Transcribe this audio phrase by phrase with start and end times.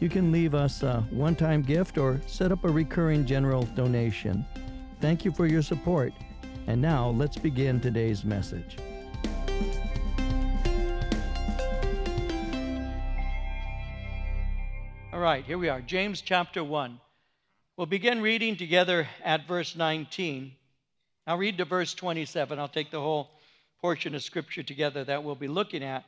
[0.00, 4.46] You can leave us a one time gift or set up a recurring general donation.
[5.00, 6.12] Thank you for your support.
[6.68, 8.76] And now let's begin today's message.
[15.12, 17.00] All right, here we are, James chapter 1.
[17.76, 20.52] We'll begin reading together at verse 19.
[21.26, 22.56] I'll read to verse 27.
[22.58, 23.30] I'll take the whole
[23.80, 26.04] portion of scripture together that we'll be looking at.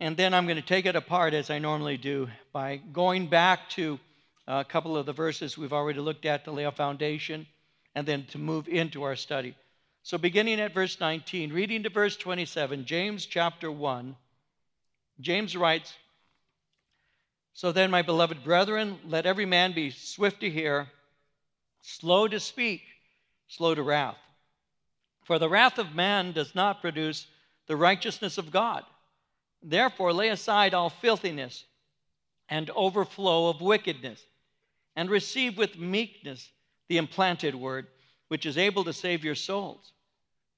[0.00, 3.68] And then I'm going to take it apart as I normally do by going back
[3.70, 3.98] to
[4.46, 7.46] a couple of the verses we've already looked at to lay a foundation
[7.94, 9.56] and then to move into our study.
[10.04, 14.16] So, beginning at verse 19, reading to verse 27, James chapter 1,
[15.20, 15.92] James writes,
[17.52, 20.86] So then, my beloved brethren, let every man be swift to hear,
[21.82, 22.82] slow to speak,
[23.48, 24.16] slow to wrath.
[25.24, 27.26] For the wrath of man does not produce
[27.66, 28.84] the righteousness of God.
[29.62, 31.64] Therefore, lay aside all filthiness
[32.48, 34.24] and overflow of wickedness,
[34.96, 36.50] and receive with meekness
[36.88, 37.86] the implanted word,
[38.28, 39.92] which is able to save your souls.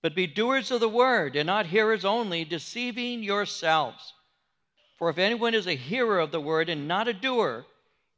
[0.02, 4.14] But be doers of the word, and not hearers only, deceiving yourselves.
[4.96, 7.66] For if anyone is a hearer of the word and not a doer,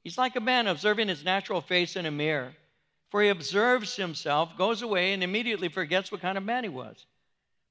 [0.05, 2.55] he's like a man observing his natural face in a mirror.
[3.11, 7.07] For he observes himself, goes away, and immediately forgets what kind of man he was.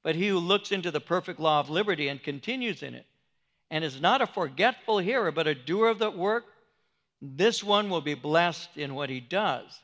[0.02, 3.06] But he who looks into the perfect law of liberty and continues in it,
[3.70, 6.44] and is not a forgetful hearer, but a doer of the work,
[7.20, 9.80] this one will be blessed in what he does.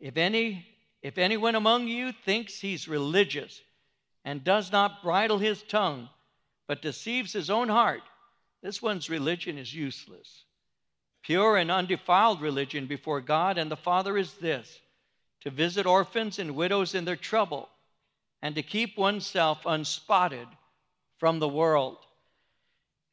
[0.00, 0.66] If any
[1.02, 3.60] if anyone among you thinks he's religious
[4.24, 6.08] and does not bridle his tongue,
[6.66, 8.02] but deceives his own heart,
[8.60, 10.44] this one's religion is useless.
[11.22, 14.80] Pure and undefiled religion before God and the Father is this
[15.42, 17.68] to visit orphans and widows in their trouble
[18.42, 20.48] and to keep oneself unspotted
[21.18, 21.98] from the world.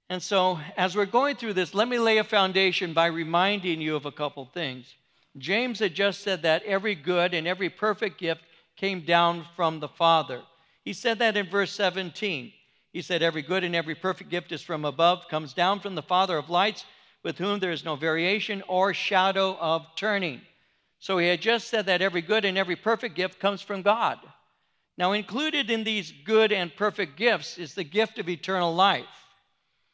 [0.10, 3.96] And so, as we're going through this, let me lay a foundation by reminding you
[3.96, 4.94] of a couple things.
[5.38, 8.42] James had just said that every good and every perfect gift
[8.76, 10.42] came down from the Father.
[10.84, 12.52] He said that in verse 17.
[12.92, 16.04] He said, Every good and every perfect gift is from above, comes down from the
[16.04, 16.86] Father of lights,
[17.24, 20.42] with whom there is no variation or shadow of turning.
[21.00, 24.20] So he had just said that every good and every perfect gift comes from God.
[24.98, 29.06] Now, included in these good and perfect gifts is the gift of eternal life.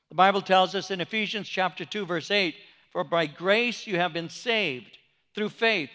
[0.10, 2.56] The Bible tells us in Ephesians chapter 2 verse 8,
[2.92, 4.98] "For by grace you have been saved
[5.36, 5.92] through faith,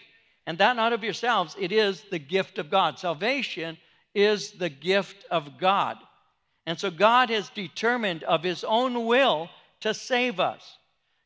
[0.47, 3.77] and that not of yourselves, it is the gift of God." Salvation
[4.13, 5.99] is the gift of God.
[6.65, 9.49] And so God has determined of his own will
[9.81, 10.77] to save us.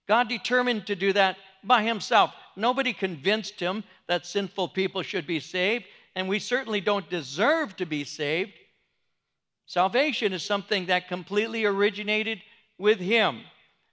[0.07, 2.34] God determined to do that by himself.
[2.56, 5.85] Nobody convinced him that sinful people should be saved,
[6.19, 8.52] and we certainly don't deserve to be saved.
[9.66, 12.41] Salvation is something that completely originated
[12.78, 13.40] with him.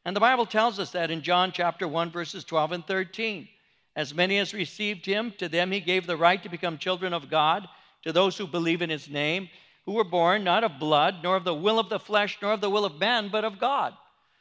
[0.05, 3.47] And the Bible tells us that in John chapter 1, verses 12 and 13.
[3.95, 7.31] As many as received him, to them he gave the right to become children of
[7.31, 7.69] God,
[8.03, 9.49] to those who believe in his name,
[9.85, 12.61] who were born not of blood, nor of the will of the flesh, nor of
[12.61, 13.95] the will of man, but of God.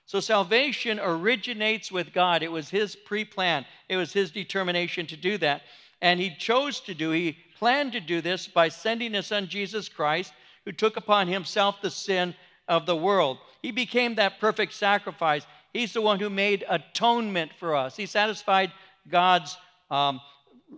[0.08, 2.42] So salvation originates with God.
[2.42, 5.62] It was his pre plan, it was his determination to do that.
[6.02, 9.90] And he chose to do, he planned to do this by sending his son Jesus
[9.90, 10.34] Christ,
[10.66, 12.36] who took upon himself the sin
[12.68, 13.38] of the world.
[13.62, 15.46] He became that perfect sacrifice.
[15.74, 17.96] He's the one who made atonement for us.
[17.96, 18.72] He satisfied
[19.10, 19.58] God's
[19.90, 20.22] um,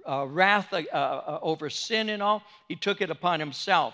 [0.07, 2.43] uh, wrath uh, uh, over sin and all.
[2.67, 3.93] He took it upon himself.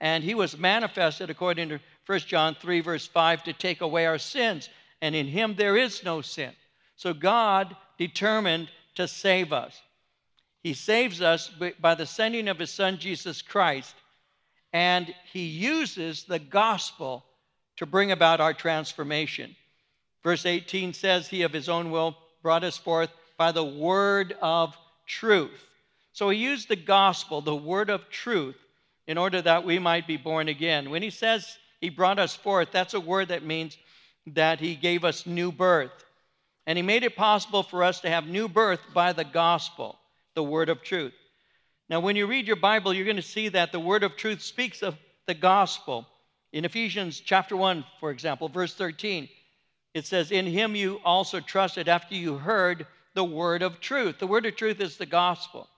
[0.00, 4.18] And he was manifested, according to 1 John 3, verse 5, to take away our
[4.18, 4.68] sins.
[5.00, 6.52] And in him there is no sin.
[6.96, 9.80] So God determined to save us.
[10.64, 13.94] He saves us by the sending of his son, Jesus Christ.
[14.72, 17.24] And he uses the gospel
[17.76, 19.54] to bring about our transformation.
[20.24, 24.76] Verse 18 says, He of His own will brought us forth by the word of
[25.06, 25.66] truth.
[26.12, 28.56] So He used the gospel, the word of truth,
[29.06, 30.90] in order that we might be born again.
[30.90, 33.76] When He says He brought us forth, that's a word that means
[34.28, 35.92] that He gave us new birth.
[36.66, 39.98] And He made it possible for us to have new birth by the gospel,
[40.34, 41.14] the word of truth.
[41.88, 44.42] Now, when you read your Bible, you're going to see that the word of truth
[44.42, 44.96] speaks of
[45.26, 46.06] the gospel.
[46.52, 49.28] In Ephesians chapter 1, for example, verse 13,
[49.92, 54.18] it says, In him you also trusted after you heard the word of truth.
[54.18, 55.68] The word of truth is the gospel.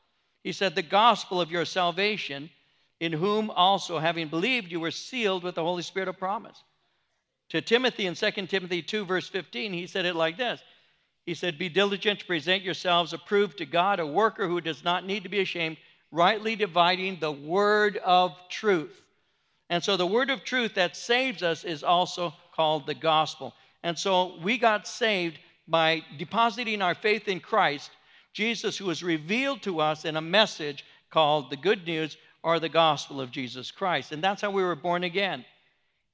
[0.42, 2.50] He said, The gospel of your salvation,
[3.00, 6.62] in whom also, having believed, you were sealed with the Holy Spirit of promise.
[7.50, 10.60] To Timothy in 2 Timothy 2, verse 15, he said it like this
[11.26, 15.04] He said, Be diligent to present yourselves approved to God, a worker who does not
[15.04, 15.76] need to be ashamed,
[16.12, 19.02] rightly dividing the word of truth.
[19.68, 23.54] And so the word of truth that saves us is also called the gospel.
[23.82, 27.90] And so we got saved by depositing our faith in Christ,
[28.32, 32.68] Jesus, who was revealed to us in a message called the good news or the
[32.68, 34.12] gospel of Jesus Christ.
[34.12, 35.44] And that's how we were born again.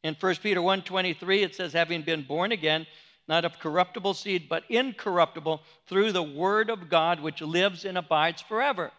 [0.03, 2.87] In 1 Peter 1:23 it says having been born again
[3.33, 8.43] not of corruptible seed but incorruptible through the word of God which lives and abides
[8.43, 8.91] forever.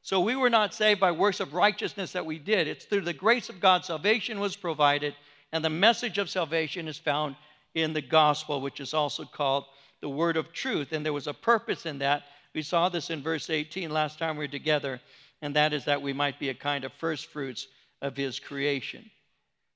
[0.00, 2.66] So we were not saved by works of righteousness that we did.
[2.66, 5.14] It's through the grace of God salvation was provided
[5.52, 7.36] and the message of salvation is found
[7.74, 9.66] in the gospel which is also called
[10.00, 12.22] the word of truth and there was a purpose in that.
[12.54, 15.02] We saw this in verse 18 last time we were together
[15.42, 17.68] and that is that we might be a kind of first fruits
[18.00, 19.10] of his creation.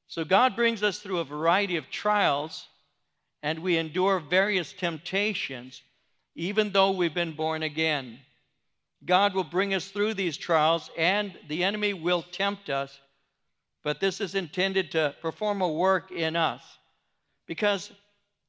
[0.07, 2.67] So God brings us through a variety of trials,
[3.47, 5.83] and we endure various temptations,
[6.35, 8.19] even though we've been born again.
[9.05, 12.99] God will bring us through these trials, and the enemy will tempt us,
[13.85, 16.61] but this is intended to perform a work in us.
[17.47, 17.93] Because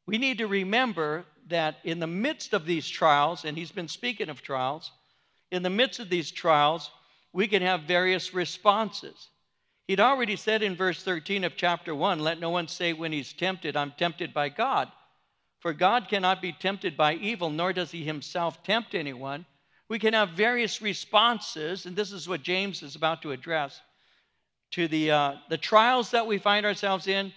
[0.08, 4.30] we need to remember that in the midst of these trials, and he's been speaking
[4.30, 4.92] of trials,
[5.52, 6.90] in the midst of these trials,
[7.34, 9.30] we can have various responses.
[9.88, 13.32] He'd already said in verse 13 of chapter 1 let no one say when he's
[13.32, 14.92] tempted, I'm tempted by God.
[15.60, 19.46] For God cannot be tempted by evil, nor does he himself tempt anyone.
[19.90, 23.80] We can have various responses, and this is what James is about to address
[24.72, 27.32] to the, uh, the trials that we find ourselves in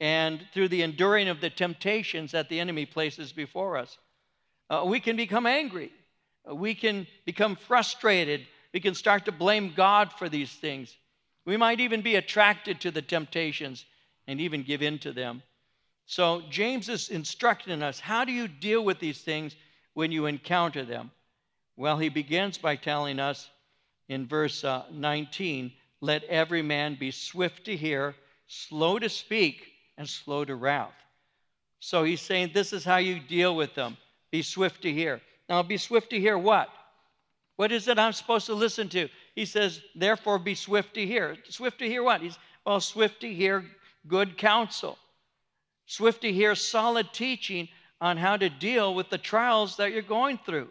[0.00, 3.96] and through the enduring of the temptations that the enemy places before us.
[4.68, 5.92] Uh, we can become angry,
[6.52, 10.96] we can become frustrated, we can start to blame God for these things.
[11.44, 13.84] We might even be attracted to the temptations
[14.26, 15.42] and even give in to them.
[16.06, 19.56] So, James is instructing us how do you deal with these things
[19.94, 21.10] when you encounter them?
[21.76, 23.48] Well, he begins by telling us
[24.08, 28.14] in verse uh, 19 let every man be swift to hear,
[28.46, 30.92] slow to speak, and slow to wrath.
[31.80, 33.96] So, he's saying this is how you deal with them
[34.30, 35.20] be swift to hear.
[35.48, 36.68] Now, be swift to hear what?
[37.56, 39.08] What is it I'm supposed to listen to?
[39.34, 41.36] He says, therefore be swift to hear.
[41.48, 42.20] Swift to hear what?
[42.20, 43.64] He's, well, swift to hear
[44.06, 44.98] good counsel,
[45.86, 47.68] swift to hear solid teaching
[48.00, 50.68] on how to deal with the trials that you're going through.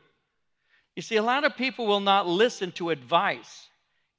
[0.95, 3.68] You see, a lot of people will not listen to advice.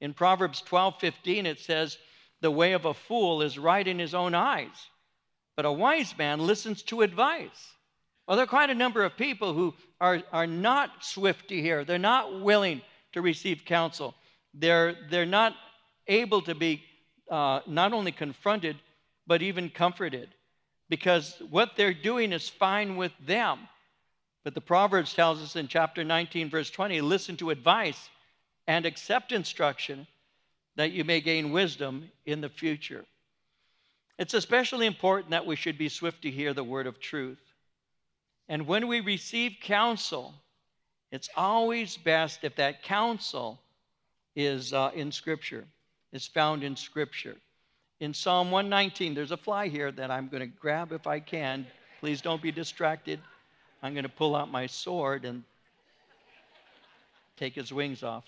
[0.01, 1.97] In Proverbs 12 15, it says,
[2.41, 4.89] The way of a fool is right in his own eyes,
[5.55, 7.71] but a wise man listens to advice.
[8.27, 11.85] Well, there are quite a number of people who are, are not swift to hear,
[11.85, 12.81] they're not willing
[13.13, 14.13] to receive counsel.
[14.57, 15.53] They're, they're not
[16.07, 16.81] able to be
[17.29, 18.77] uh, not only confronted,
[19.27, 20.29] but even comforted
[20.89, 23.59] because what they're doing is fine with them.
[24.43, 28.09] But the Proverbs tells us in chapter 19, verse 20 listen to advice
[28.67, 30.05] and accept instruction
[30.75, 33.05] that you may gain wisdom in the future.
[34.19, 37.39] It's especially important that we should be swift to hear the word of truth.
[38.47, 40.33] And when we receive counsel,
[41.11, 43.59] it's always best if that counsel
[44.35, 45.65] is uh, in Scripture,
[46.11, 47.35] is found in Scripture.
[47.99, 51.65] In Psalm 119, there's a fly here that I'm going to grab if I can.
[51.99, 53.19] Please don't be distracted.
[53.81, 55.43] I'm going to pull out my sword and
[57.37, 58.25] take his wings off.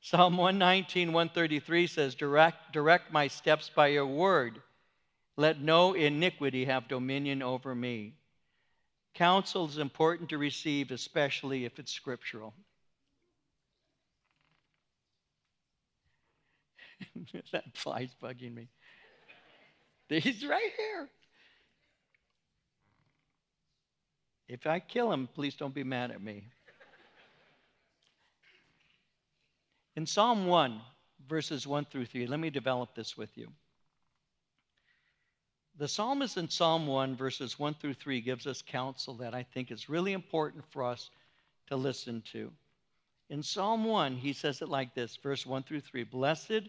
[0.00, 4.60] Psalm 119, 133 says, direct, direct my steps by your word.
[5.36, 8.14] Let no iniquity have dominion over me.
[9.14, 12.52] Counsel is important to receive, especially if it's scriptural.
[17.52, 18.68] that fly's bugging me.
[20.08, 21.08] He's right here.
[24.48, 26.44] If I kill him, please don't be mad at me.
[29.96, 30.80] In Psalm 1,
[31.28, 33.48] verses 1 through 3, let me develop this with you.
[35.78, 39.70] The psalmist in Psalm 1, verses 1 through 3, gives us counsel that I think
[39.70, 41.10] is really important for us
[41.68, 42.50] to listen to.
[43.30, 46.68] In Psalm 1, he says it like this, verse 1 through 3 Blessed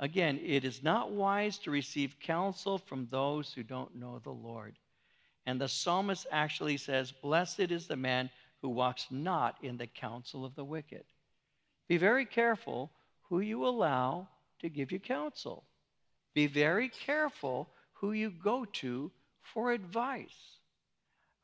[0.00, 4.74] Again, it is not wise to receive counsel from those who don't know the Lord.
[5.44, 8.30] And the psalmist actually says, Blessed is the man
[8.62, 11.04] who walks not in the counsel of the wicked.
[11.86, 12.90] Be very careful
[13.28, 14.26] who you allow
[14.60, 15.64] to give you counsel.
[16.34, 19.10] Be very careful who you go to
[19.42, 20.58] for advice.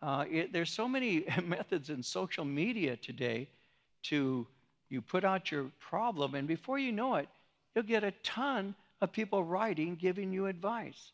[0.01, 3.49] Uh, it, there's so many methods in social media today
[4.05, 4.47] to
[4.89, 7.29] you put out your problem, and before you know it,
[7.77, 11.13] you'll get a ton of people writing, giving you advice.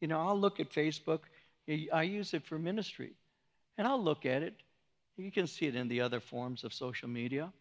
[0.00, 1.20] You know, I'll look at Facebook.
[1.92, 3.12] I use it for ministry,
[3.76, 4.54] and I'll look at it.
[5.16, 7.52] You can see it in the other forms of social media.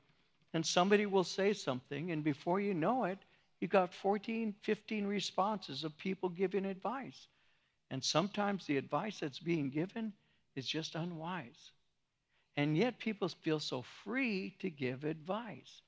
[0.54, 3.18] And somebody will say something, and before you know it,
[3.60, 7.28] you've got 14, 15 responses of people giving advice.
[7.90, 10.14] And sometimes the advice that's being given
[10.56, 11.72] is just unwise.
[12.56, 15.82] And yet people feel so free to give advice.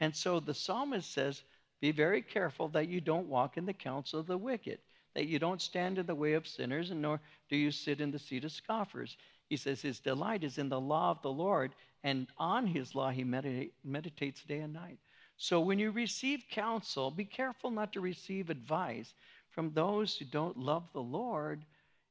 [0.00, 1.42] And so the psalmist says,
[1.80, 4.78] Be very careful that you don't walk in the counsel of the wicked,
[5.14, 8.10] that you don't stand in the way of sinners, and nor do you sit in
[8.10, 9.16] the seat of scoffers.
[9.48, 13.10] He says, His delight is in the law of the Lord, and on his law
[13.10, 14.98] he medita- meditates day and night.
[15.36, 19.12] So when you receive counsel, be careful not to receive advice
[19.50, 21.64] from those who don't love the Lord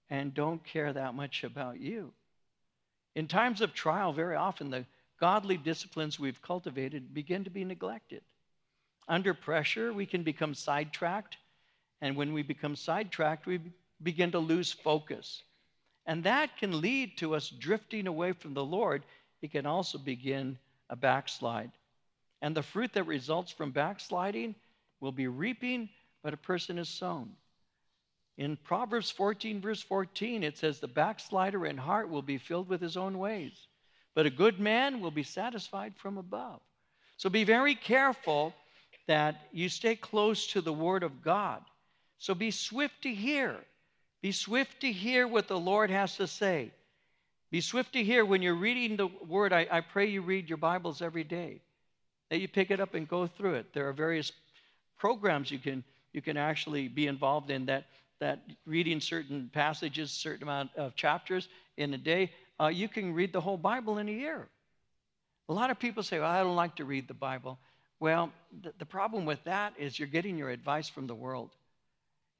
[0.10, 2.14] and don't care that much about you.
[3.16, 4.86] In times of trial, very often the
[5.20, 8.22] godly disciplines we've cultivated begin to be neglected.
[9.08, 11.38] Under pressure, we can become sidetracked,
[12.02, 13.60] and when we become sidetracked, we
[14.02, 15.44] begin to lose focus.
[16.06, 19.04] And that can lead to us drifting away from the Lord.
[19.42, 20.58] It can also begin
[20.90, 21.72] a backslide.
[22.42, 24.56] And the fruit that results from backsliding
[25.00, 25.90] will be reaping
[26.22, 27.32] what a person has sown.
[28.38, 32.82] In Proverbs 14, verse 14, it says, The backslider in heart will be filled with
[32.82, 33.54] his own ways,
[34.14, 36.60] but a good man will be satisfied from above.
[37.18, 38.54] So be very careful
[39.08, 41.62] that you stay close to the Word of God.
[42.18, 43.58] So be swift to hear.
[44.22, 46.72] Be swift to hear what the Lord has to say.
[47.52, 49.54] Be swift to hear when you're reading the Word.
[49.54, 51.62] I, I pray you read your Bibles every day
[52.30, 53.74] that you pick it up and go through it.
[53.74, 54.32] There are various
[54.98, 55.84] programs you can
[56.14, 57.86] you can actually be involved in that
[58.20, 63.34] that reading certain passages, certain amount of chapters in a day, uh, you can read
[63.34, 64.48] the whole Bible in a year.
[65.50, 67.60] A lot of people say, well, I don't like to read the Bible.
[68.00, 71.52] Well, the, the problem with that is you're getting your advice from the world.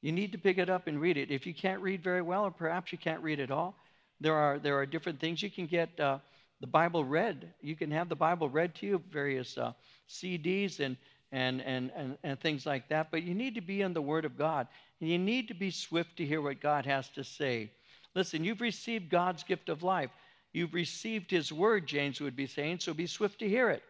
[0.02, 1.32] You need to pick it up and read it.
[1.32, 3.76] If you can't read very well, or perhaps you can't read at all,
[4.20, 6.00] there are, there are different things you can get.
[6.00, 6.20] Uh,
[6.62, 7.54] the Bible read.
[7.62, 9.74] You can have the Bible read to you, various uh,
[10.10, 10.98] CDs and,
[11.32, 13.12] and, and, and, and things like that.
[13.12, 14.68] But you need to be in the Word of God.
[15.02, 17.72] And you need to be swift to hear what God has to say.
[18.14, 20.12] Listen, you've received God's gift of life.
[20.54, 23.84] You've received His Word, James would be saying, so be swift to hear it.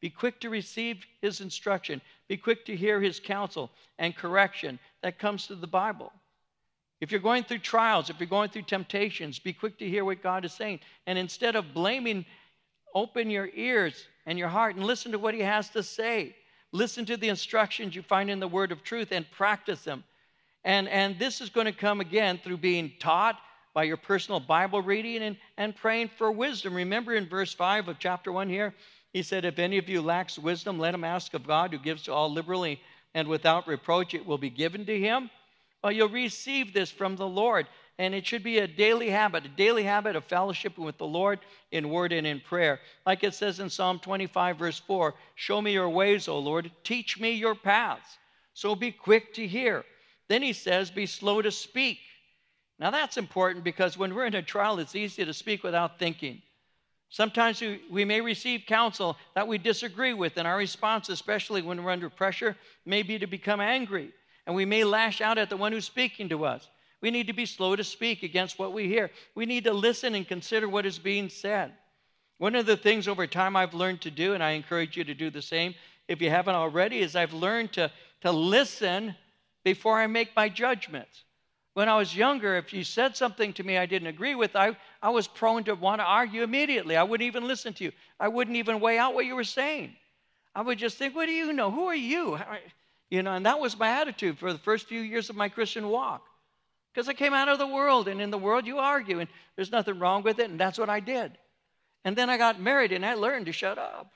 [0.00, 2.00] Be quick to receive His instruction.
[2.28, 6.12] Be quick to hear His counsel and correction that comes through the Bible.
[7.00, 10.22] If you're going through trials, if you're going through temptations, be quick to hear what
[10.22, 10.80] God is saying.
[11.06, 12.26] And instead of blaming,
[12.94, 16.34] open your ears and your heart and listen to what He has to say.
[16.72, 20.04] Listen to the instructions you find in the Word of truth and practice them.
[20.64, 23.38] And, and this is going to come again through being taught
[23.74, 26.74] by your personal Bible reading and, and praying for wisdom.
[26.74, 28.74] Remember in verse 5 of chapter 1 here,
[29.18, 32.04] he said, If any of you lacks wisdom, let him ask of God, who gives
[32.04, 32.80] to all liberally
[33.14, 35.28] and without reproach, it will be given to him.
[35.82, 37.66] Well, you'll receive this from the Lord.
[37.98, 41.40] And it should be a daily habit, a daily habit of fellowship with the Lord
[41.72, 42.78] in word and in prayer.
[43.04, 46.70] Like it says in Psalm 25, verse 4 Show me your ways, O Lord.
[46.84, 48.18] Teach me your paths.
[48.54, 49.84] So be quick to hear.
[50.28, 51.98] Then he says, Be slow to speak.
[52.78, 56.40] Now that's important because when we're in a trial, it's easy to speak without thinking.
[57.10, 61.82] Sometimes we, we may receive counsel that we disagree with, and our response, especially when
[61.82, 64.12] we're under pressure, may be to become angry
[64.48, 66.66] and we may lash out at the one who's speaking to us.
[67.02, 69.10] We need to be slow to speak against what we hear.
[69.34, 71.74] We need to listen and consider what is being said.
[72.38, 75.12] One of the things over time I've learned to do, and I encourage you to
[75.12, 75.74] do the same
[76.08, 79.14] if you haven't already, is I've learned to, to listen
[79.64, 81.24] before I make my judgments.
[81.78, 84.76] When I was younger, if you said something to me I didn't agree with, I,
[85.00, 86.96] I was prone to want to argue immediately.
[86.96, 87.92] I wouldn't even listen to you.
[88.18, 89.94] I wouldn't even weigh out what you were saying.
[90.56, 91.70] I would just think, what do you know?
[91.70, 92.36] Who are you?
[93.10, 95.88] You know, and that was my attitude for the first few years of my Christian
[95.88, 96.26] walk.
[96.92, 99.70] Because I came out of the world, and in the world you argue, and there's
[99.70, 101.38] nothing wrong with it, and that's what I did.
[102.04, 104.10] And then I got married, and I learned to shut up.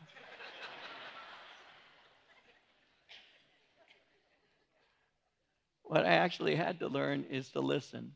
[5.92, 8.12] What I actually had to learn is to listen.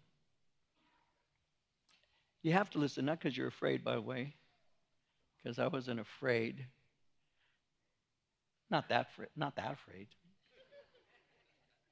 [2.42, 4.32] You have to listen, not because you're afraid, by the way,
[5.36, 6.64] because I wasn't afraid.
[8.70, 10.06] Not that, not that afraid.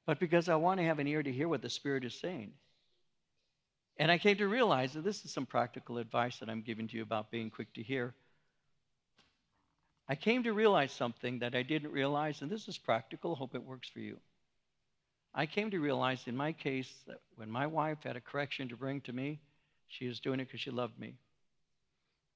[0.07, 2.53] But because I want to have an ear to hear what the Spirit is saying.
[3.97, 6.97] And I came to realize that this is some practical advice that I'm giving to
[6.97, 8.15] you about being quick to hear.
[10.09, 13.35] I came to realize something that I didn't realize, and this is practical.
[13.35, 14.17] Hope it works for you.
[15.37, 18.77] I came to realize in my case that when my wife had a correction to
[18.77, 19.41] bring to me,
[19.89, 21.15] she was doing it because she loved me.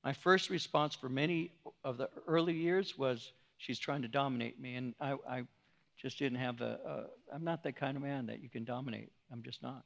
[0.03, 1.51] My first response for many
[1.83, 4.75] of the early years was, she's trying to dominate me.
[4.75, 5.43] And I, I
[5.97, 9.11] just didn't have a, a, I'm not that kind of man that you can dominate.
[9.31, 9.83] I'm just not.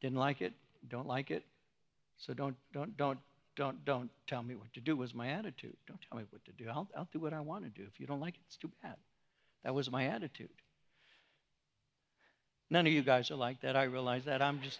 [0.00, 0.54] Didn't like it,
[0.88, 1.44] don't like it.
[2.16, 3.18] So don't, don't, don't,
[3.54, 5.76] don't, don't tell me what to do was my attitude.
[5.86, 6.70] Don't tell me what to do.
[6.70, 7.86] I'll, I'll do what I want to do.
[7.86, 8.96] If you don't like it, it's too bad.
[9.64, 10.48] That was my attitude.
[12.72, 13.76] None of you guys are like that.
[13.76, 14.40] I realize that.
[14.40, 14.78] I'm just,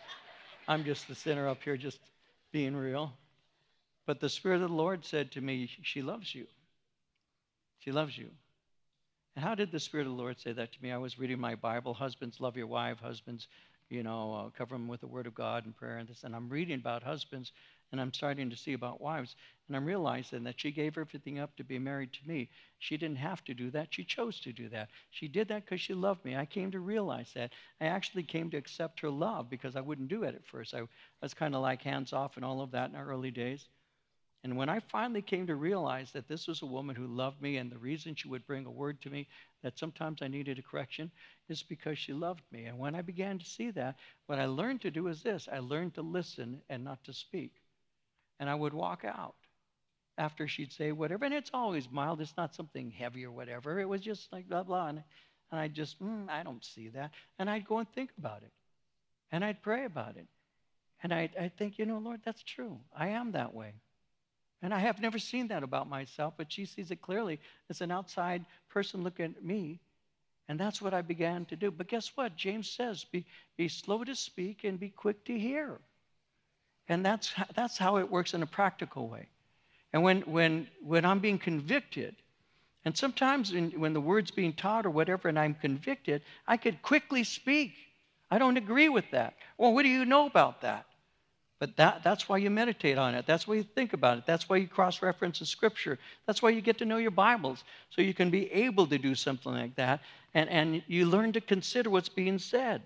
[0.66, 1.98] I'm just the sinner up here, just
[2.50, 3.12] being real.
[4.06, 6.46] But the Spirit of the Lord said to me, She loves you.
[7.80, 8.30] She loves you.
[9.36, 10.90] And how did the Spirit of the Lord say that to me?
[10.90, 11.92] I was reading my Bible.
[11.92, 12.96] Husbands, love your wife.
[12.98, 13.46] Husbands,
[13.90, 16.24] you know, uh, cover them with the Word of God and prayer and this.
[16.24, 17.52] And I'm reading about husbands,
[17.92, 19.36] and I'm starting to see about wives.
[19.68, 22.50] And I'm realizing that she gave everything up to be married to me.
[22.78, 23.88] She didn't have to do that.
[23.94, 24.88] She chose to do that.
[25.10, 26.36] She did that because she loved me.
[26.36, 27.52] I came to realize that.
[27.80, 30.74] I actually came to accept her love because I wouldn't do it at first.
[30.74, 30.86] I, I
[31.22, 33.68] was kind of like hands off and all of that in our early days.
[34.44, 37.56] And when I finally came to realize that this was a woman who loved me,
[37.58, 39.28] and the reason she would bring a word to me
[39.62, 41.10] that sometimes I needed a correction
[41.48, 42.64] is because she loved me.
[42.66, 45.60] And when I began to see that, what I learned to do is this I
[45.60, 47.61] learned to listen and not to speak.
[48.42, 49.36] And I would walk out
[50.18, 51.24] after she'd say whatever.
[51.24, 53.78] And it's always mild, it's not something heavy or whatever.
[53.78, 54.88] It was just like blah, blah.
[54.88, 55.04] And,
[55.52, 57.12] and I just, mm, I don't see that.
[57.38, 58.50] And I'd go and think about it.
[59.30, 60.26] And I'd pray about it.
[61.04, 62.80] And I'd, I'd think, you know, Lord, that's true.
[62.92, 63.74] I am that way.
[64.60, 67.38] And I have never seen that about myself, but she sees it clearly
[67.70, 69.78] as an outside person looking at me.
[70.48, 71.70] And that's what I began to do.
[71.70, 72.34] But guess what?
[72.34, 73.24] James says be,
[73.56, 75.78] be slow to speak and be quick to hear.
[76.88, 79.28] And that's, that's how it works in a practical way.
[79.92, 82.16] And when, when, when I'm being convicted,
[82.84, 86.82] and sometimes in, when the word's being taught or whatever, and I'm convicted, I could
[86.82, 87.74] quickly speak.
[88.30, 89.34] I don't agree with that.
[89.58, 90.86] Well, what do you know about that?
[91.60, 93.24] But that, that's why you meditate on it.
[93.24, 94.26] That's why you think about it.
[94.26, 95.96] That's why you cross reference the scripture.
[96.26, 97.62] That's why you get to know your Bibles.
[97.90, 100.00] So you can be able to do something like that.
[100.34, 102.82] And, and you learn to consider what's being said.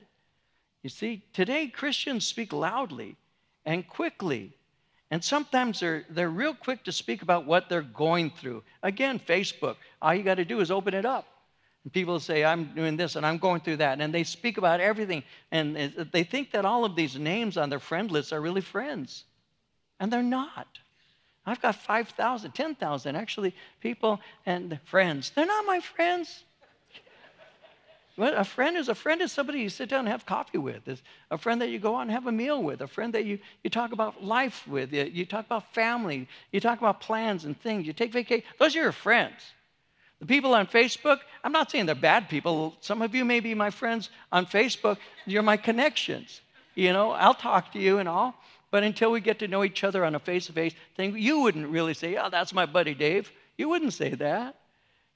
[0.83, 3.17] You see, today Christians speak loudly
[3.67, 4.57] and quickly.
[5.11, 8.63] And sometimes they're, they're real quick to speak about what they're going through.
[8.83, 11.27] Again, Facebook, all you got to do is open it up.
[11.85, 14.01] And people say, I'm doing this and I'm going through that.
[14.01, 15.23] And they speak about everything.
[15.53, 15.77] And
[16.13, 19.25] they think that all of these names on their friend list are really friends.
[20.01, 20.67] And they're not.
[21.45, 25.31] I've got 5,000, 10,000 actually people and friends.
[25.31, 26.43] They're not my friends.
[28.19, 30.89] A friend is a friend is somebody you sit down and have coffee with.
[30.89, 32.81] Is a friend that you go out and have a meal with.
[32.81, 34.93] A friend that you, you talk about life with.
[34.93, 36.27] You, you talk about family.
[36.51, 37.87] You talk about plans and things.
[37.87, 38.47] You take vacation.
[38.59, 39.43] Those are your friends.
[40.21, 42.75] The people on Facebook, I'm not saying they're bad people.
[42.81, 44.97] Some of you may be my friends on Facebook.
[45.27, 46.41] You're my connections.
[46.75, 48.35] You know, I'll talk to you and all.
[48.71, 51.41] But until we get to know each other on a face to face thing, you
[51.41, 53.31] wouldn't really say, Oh, that's my buddy Dave.
[53.59, 54.57] You wouldn't say that.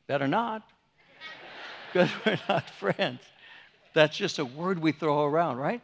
[0.07, 0.69] Better not.
[1.93, 3.21] Because we're not friends.
[3.93, 5.81] That's just a word we throw around, right?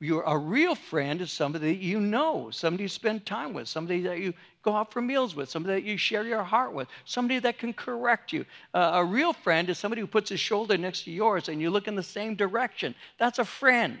[0.00, 4.00] You're a real friend is somebody that you know, somebody you spend time with, somebody
[4.02, 7.38] that you go out for meals with, somebody that you share your heart with, somebody
[7.38, 8.44] that can correct you.
[8.74, 11.70] Uh, a real friend is somebody who puts his shoulder next to yours and you
[11.70, 12.96] look in the same direction.
[13.18, 13.98] That's a friend.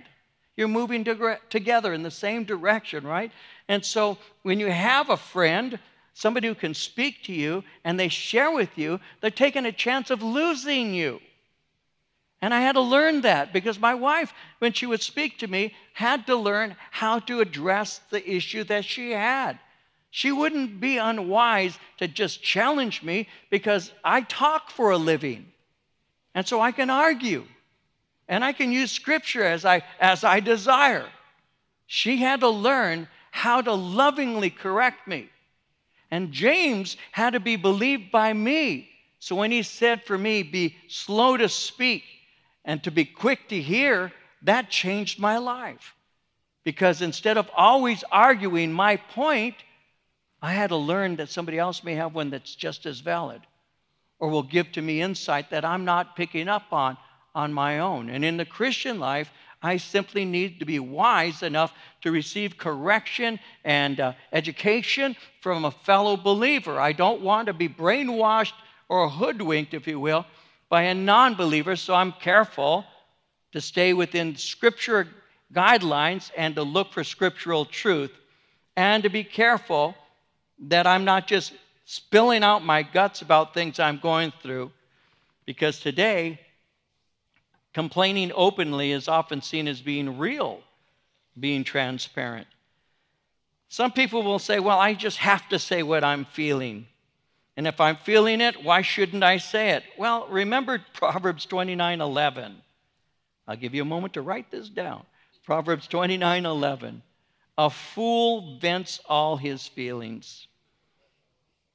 [0.56, 3.30] You're moving to, together in the same direction, right?
[3.68, 5.78] And so when you have a friend,
[6.14, 10.10] somebody who can speak to you and they share with you, they're taking a chance
[10.10, 11.20] of losing you.
[12.40, 15.74] And I had to learn that because my wife, when she would speak to me,
[15.94, 19.58] had to learn how to address the issue that she had.
[20.10, 25.46] She wouldn't be unwise to just challenge me because I talk for a living.
[26.34, 27.44] And so I can argue
[28.28, 31.06] and I can use scripture as I, as I desire.
[31.86, 35.30] She had to learn how to lovingly correct me.
[36.12, 38.90] And James had to be believed by me.
[39.18, 42.04] So when he said for me, be slow to speak
[42.66, 45.94] and to be quick to hear, that changed my life.
[46.64, 49.54] Because instead of always arguing my point,
[50.42, 53.40] I had to learn that somebody else may have one that's just as valid
[54.18, 56.98] or will give to me insight that I'm not picking up on
[57.34, 58.10] on my own.
[58.10, 59.30] And in the Christian life,
[59.62, 61.72] I simply need to be wise enough
[62.02, 66.80] to receive correction and uh, education from a fellow believer.
[66.80, 68.54] I don't want to be brainwashed
[68.88, 70.26] or hoodwinked, if you will,
[70.68, 72.84] by a non believer, so I'm careful
[73.52, 75.06] to stay within scripture
[75.52, 78.12] guidelines and to look for scriptural truth
[78.76, 79.94] and to be careful
[80.58, 81.52] that I'm not just
[81.84, 84.72] spilling out my guts about things I'm going through
[85.44, 86.40] because today
[87.72, 90.60] complaining openly is often seen as being real,
[91.38, 92.46] being transparent.
[93.68, 96.86] Some people will say, Well, I just have to say what I'm feeling.
[97.56, 99.84] And if I'm feeling it, why shouldn't I say it?
[99.98, 102.56] Well, remember Proverbs 29 11.
[103.46, 105.04] I'll give you a moment to write this down.
[105.44, 107.02] Proverbs 29 11.
[107.58, 110.46] A fool vents all his feelings,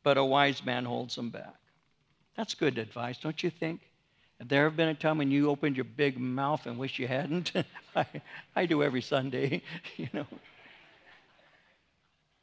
[0.04, 1.56] but a wise man holds them back.
[2.36, 3.82] That's good advice, don't you think?
[4.40, 7.08] Have there ever been a time when you opened your big mouth and wish you
[7.08, 7.54] hadn't?
[7.96, 8.06] I,
[8.56, 9.64] I do every Sunday,
[9.98, 10.28] you know.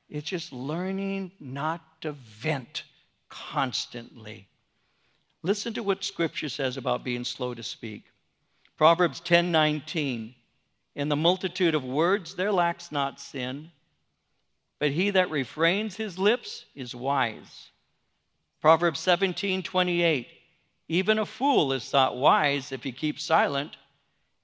[0.08, 2.84] It's just learning not to vent
[3.28, 4.48] constantly.
[5.42, 8.04] Listen to what Scripture says about being slow to speak.
[8.76, 10.34] Proverbs 10 19.
[10.96, 13.70] In the multitude of words there lacks not sin,
[14.78, 17.70] but he that refrains his lips is wise.
[18.60, 20.28] Proverbs 17 28.
[20.88, 23.76] Even a fool is thought wise if he keeps silent,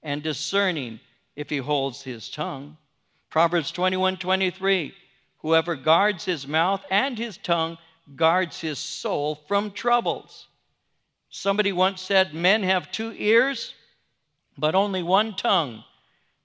[0.03, 0.99] and discerning
[1.35, 2.77] if he holds his tongue.
[3.29, 4.93] Proverbs 21 23.
[5.39, 7.77] Whoever guards his mouth and his tongue
[8.15, 10.47] guards his soul from troubles.
[11.29, 13.73] Somebody once said, Men have two ears,
[14.57, 15.83] but only one tongue,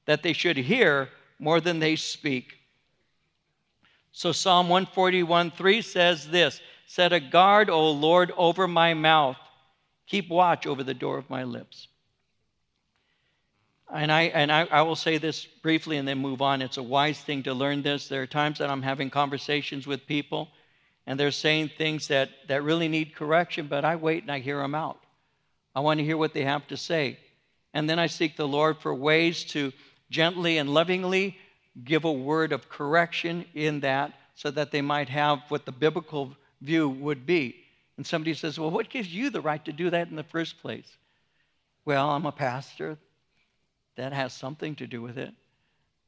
[0.06, 2.56] that they should hear more than they speak.
[4.12, 9.36] So Psalm 141 3 says this Set a guard, O Lord, over my mouth,
[10.06, 11.88] keep watch over the door of my lips.
[13.92, 16.60] And, I, and I, I will say this briefly and then move on.
[16.60, 18.08] It's a wise thing to learn this.
[18.08, 20.48] There are times that I'm having conversations with people
[21.06, 24.58] and they're saying things that, that really need correction, but I wait and I hear
[24.58, 24.98] them out.
[25.74, 27.18] I want to hear what they have to say.
[27.74, 29.72] And then I seek the Lord for ways to
[30.10, 31.36] gently and lovingly
[31.84, 36.32] give a word of correction in that so that they might have what the biblical
[36.60, 37.65] view would be.
[37.96, 40.60] And somebody says, Well, what gives you the right to do that in the first
[40.60, 40.96] place?
[41.84, 42.98] Well, I'm a pastor.
[43.96, 45.32] That has something to do with it.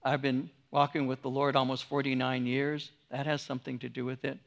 [0.05, 2.91] I've been walking with the Lord almost 49 years.
[3.11, 4.39] That has something to do with it.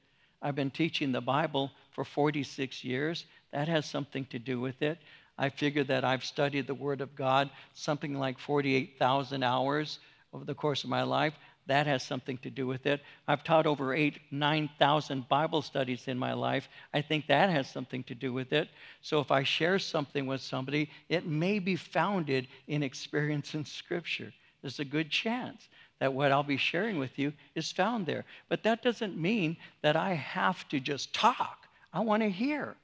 [0.41, 3.25] I've been teaching the Bible for 46 years.
[3.51, 4.99] That has something to do with it.
[5.37, 9.99] I figure that I've studied the Word of God something like 48,000 hours
[10.33, 11.33] over the course of my life.
[11.67, 13.01] That has something to do with it.
[13.27, 16.67] I've taught over eight, 9,000 Bible studies in my life.
[16.93, 18.69] I think that has something to do with it.
[19.01, 24.33] So if I share something with somebody, it may be founded in experience in Scripture.
[24.61, 25.69] There's a good chance
[25.99, 28.25] that what I'll be sharing with you is found there.
[28.49, 31.67] But that doesn't mean that I have to just talk.
[31.93, 32.75] I want to hear.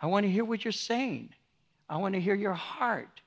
[0.00, 1.30] I want to hear what you're saying.
[1.88, 3.20] I want to hear your heart.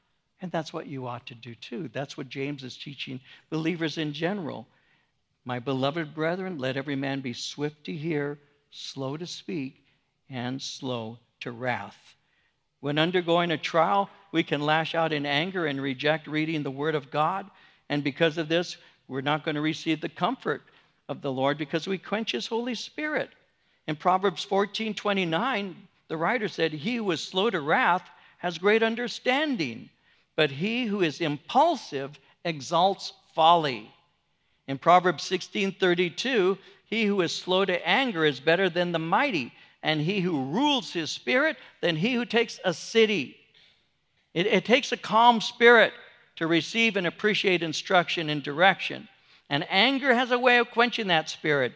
[0.43, 1.89] And that's what you ought to do too.
[1.93, 4.67] That's what James is teaching believers in general.
[5.45, 8.38] My beloved brethren, let every man be swift to hear,
[8.69, 9.86] slow to speak,
[10.29, 11.97] and slow to wrath.
[12.82, 16.95] When undergoing a trial, we can lash out in anger and reject reading the Word
[16.95, 17.49] of God.
[17.88, 18.75] And because of this,
[19.08, 20.63] we're not going to receive the comfort
[21.08, 23.29] of the Lord because we quench his Holy Spirit.
[23.88, 28.84] In Proverbs 14 29, the writer said, He who is slow to wrath has great
[28.84, 29.89] understanding,
[30.35, 33.91] but he who is impulsive exalts folly.
[34.67, 39.53] In Proverbs 16 32, he who is slow to anger is better than the mighty,
[39.81, 43.37] and he who rules his spirit than he who takes a city.
[44.33, 45.93] It, it takes a calm spirit
[46.37, 49.07] to receive and appreciate instruction and direction.
[49.49, 51.73] And anger has a way of quenching that spirit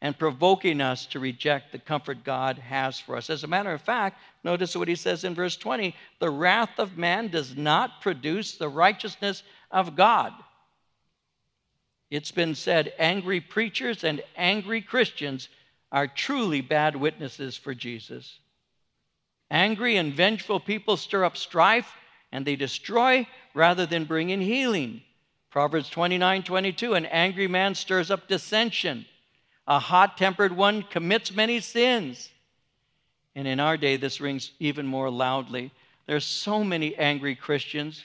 [0.00, 3.30] and provoking us to reject the comfort God has for us.
[3.30, 6.96] As a matter of fact, notice what he says in verse 20 the wrath of
[6.96, 10.32] man does not produce the righteousness of God.
[12.10, 15.48] It's been said angry preachers and angry Christians
[15.90, 18.38] are truly bad witnesses for Jesus.
[19.50, 21.92] Angry and vengeful people stir up strife
[22.30, 25.02] and they destroy rather than bring in healing.
[25.50, 29.06] Proverbs 29 22, an angry man stirs up dissension.
[29.68, 32.30] A hot tempered one commits many sins.
[33.36, 35.70] And in our day, this rings even more loudly.
[36.06, 38.02] There's so many angry Christians.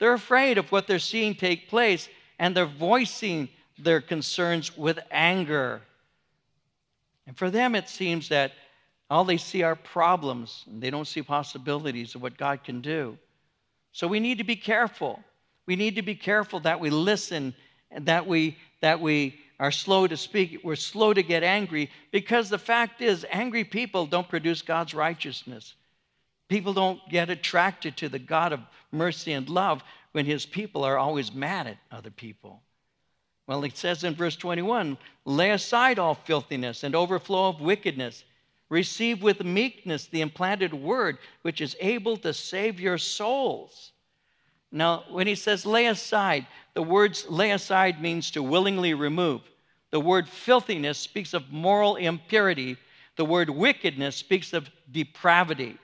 [0.00, 2.08] They're afraid of what they're seeing take place,
[2.40, 3.48] and they're voicing
[3.78, 5.80] their concerns with anger.
[7.28, 8.52] And for them, it seems that
[9.08, 13.16] all they see are problems, and they don't see possibilities of what God can do.
[13.92, 15.22] So we need to be careful.
[15.66, 17.54] We need to be careful that we listen
[17.92, 20.60] and that we that we are slow to speak.
[20.62, 25.74] We're slow to get angry because the fact is, angry people don't produce God's righteousness.
[26.48, 28.60] People don't get attracted to the God of
[28.92, 32.60] mercy and love when his people are always mad at other people.
[33.46, 38.22] Well, it says in verse 21 lay aside all filthiness and overflow of wickedness.
[38.68, 43.92] Receive with meekness the implanted word, which is able to save your souls.
[44.70, 49.40] Now, when he says lay aside, the words lay aside means to willingly remove.
[49.94, 52.78] The word filthiness speaks of moral impurity.
[53.14, 55.78] The word wickedness speaks of depravity.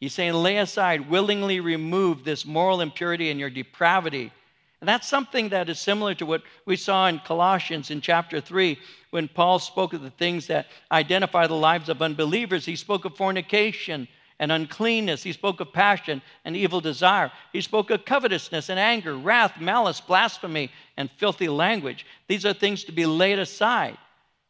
[0.00, 4.32] He's saying, lay aside, willingly remove this moral impurity and your depravity.
[4.80, 8.78] And that's something that is similar to what we saw in Colossians in chapter 3
[9.10, 12.64] when Paul spoke of the things that identify the lives of unbelievers.
[12.64, 14.08] He spoke of fornication
[14.42, 15.22] and uncleanness.
[15.22, 17.30] He spoke of passion and evil desire.
[17.52, 22.04] He spoke of covetousness and anger, wrath, malice, blasphemy, and filthy language.
[22.26, 23.96] These are things to be laid aside.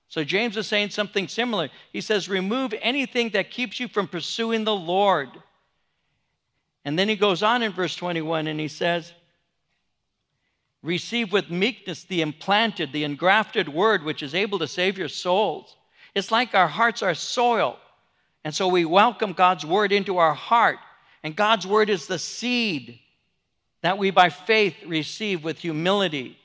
[0.08, 1.68] So James is saying something similar.
[1.92, 5.28] He says, Remove anything that keeps you from pursuing the Lord.
[6.86, 9.12] And then he goes on in verse 21 and he says,
[10.82, 15.76] Receive with meekness the implanted, the engrafted word which is able to save your souls.
[16.14, 17.78] It's like our hearts are soil.
[18.44, 20.78] And so we welcome God's word into our heart.
[21.22, 22.98] And God's word is the seed
[23.82, 26.36] that we by faith receive with humility.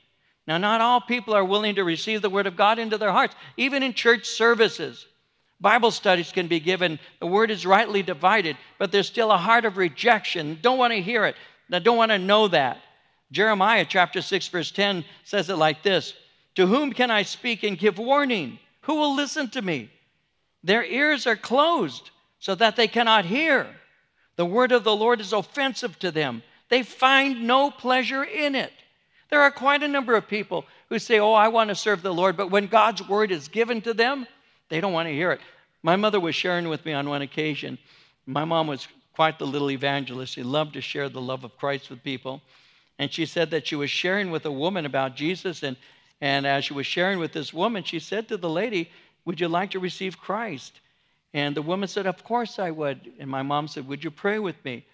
[0.46, 3.34] Now, not all people are willing to receive the word of God into their hearts,
[3.56, 5.06] even in church services.
[5.60, 9.64] Bible studies can be given, the word is rightly divided, but there's still a heart
[9.64, 10.58] of rejection.
[10.62, 11.36] Don't want to hear it,
[11.70, 12.78] I don't want to know that.
[13.30, 16.14] Jeremiah chapter 6, verse 10 says it like this
[16.54, 18.58] To whom can I speak and give warning?
[18.82, 19.90] Who will listen to me?
[20.68, 23.66] Their ears are closed so that they cannot hear.
[24.36, 26.42] The word of the Lord is offensive to them.
[26.68, 28.70] They find no pleasure in it.
[29.30, 32.12] There are quite a number of people who say, Oh, I want to serve the
[32.12, 34.26] Lord, but when God's word is given to them,
[34.68, 35.40] they don't want to hear it.
[35.82, 37.78] My mother was sharing with me on one occasion.
[38.26, 40.34] My mom was quite the little evangelist.
[40.34, 42.42] She loved to share the love of Christ with people.
[42.98, 45.62] And she said that she was sharing with a woman about Jesus.
[45.62, 45.78] And,
[46.20, 48.90] and as she was sharing with this woman, she said to the lady,
[49.28, 50.80] Would you like to receive Christ?
[51.34, 53.12] And the woman said, Of course I would.
[53.18, 54.86] And my mom said, Would you pray with me?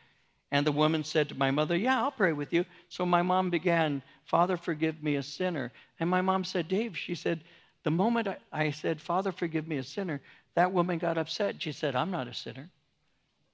[0.50, 2.64] And the woman said to my mother, Yeah, I'll pray with you.
[2.88, 5.70] So my mom began, Father, forgive me a sinner.
[6.00, 7.44] And my mom said, Dave, she said,
[7.84, 10.20] the moment I, said, Father, forgive me a sinner,
[10.56, 11.62] that woman got upset.
[11.62, 12.68] She said, I'm not a sinner.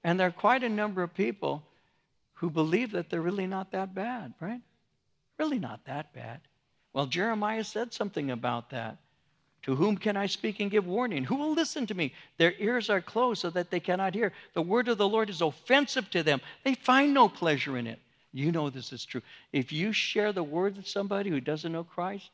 [0.03, 1.61] And there are quite a number of people
[2.33, 4.61] who believe that they're really not that bad, right?
[5.37, 6.41] Really not that bad.
[6.91, 8.97] Well, Jeremiah said something about that.
[9.63, 11.23] To whom can I speak and give warning?
[11.23, 12.13] Who will listen to me?
[12.37, 14.33] Their ears are closed so that they cannot hear.
[14.53, 16.41] The word of the Lord is offensive to them.
[16.63, 17.99] They find no pleasure in it.
[18.33, 19.21] You know this is true.
[19.51, 22.29] If you share the word with somebody who doesn't know Christ,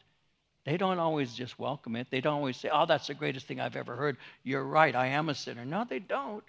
[0.64, 2.08] they don't always just welcome it.
[2.12, 4.18] They don't always say, Oh, that's the greatest thing I've ever heard.
[4.44, 5.66] You're right, I am a sinner.
[5.66, 6.44] No, they don't.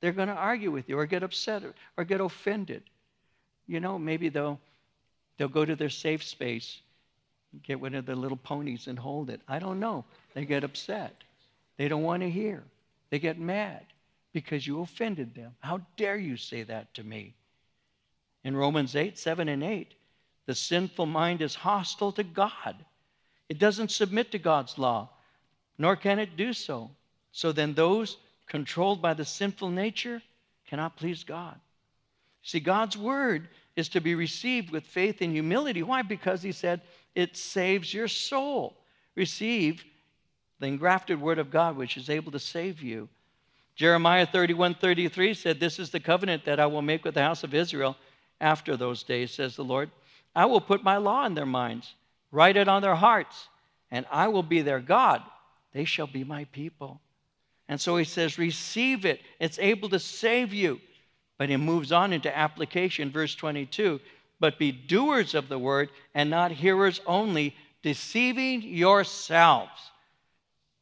[0.00, 1.62] They're going to argue with you or get upset
[1.96, 2.82] or get offended.
[3.68, 4.60] You know, maybe they'll,
[5.38, 6.80] they'll go to their safe space,
[7.62, 9.40] get one of the little ponies and hold it.
[9.48, 10.04] I don't know.
[10.34, 11.24] They get upset.
[11.76, 12.62] They don't want to hear.
[13.10, 13.84] They get mad
[14.32, 15.54] because you offended them.
[15.60, 17.34] How dare you say that to me?
[18.44, 19.94] In Romans 8, 7, and 8,
[20.46, 22.76] the sinful mind is hostile to God.
[23.48, 25.10] It doesn't submit to God's law,
[25.78, 26.90] nor can it do so.
[27.32, 30.22] So then, those controlled by the sinful nature
[30.66, 31.58] cannot please God.
[32.42, 35.82] See, God's word is to be received with faith and humility.
[35.82, 36.02] Why?
[36.02, 36.80] Because he said
[37.14, 38.76] it saves your soul.
[39.14, 39.84] Receive
[40.58, 43.08] the engrafted word of God, which is able to save you.
[43.74, 47.42] Jeremiah 31 33 said, This is the covenant that I will make with the house
[47.42, 47.96] of Israel
[48.40, 49.90] after those days, says the Lord.
[50.34, 51.94] I will put my law in their minds
[52.32, 53.48] Write it on their hearts,
[53.90, 55.22] and I will be their God.
[55.74, 57.00] They shall be my people.
[57.68, 59.20] And so he says, Receive it.
[59.38, 60.80] It's able to save you.
[61.36, 64.00] But he moves on into application, verse 22.
[64.42, 69.92] But be doers of the word and not hearers only, deceiving yourselves.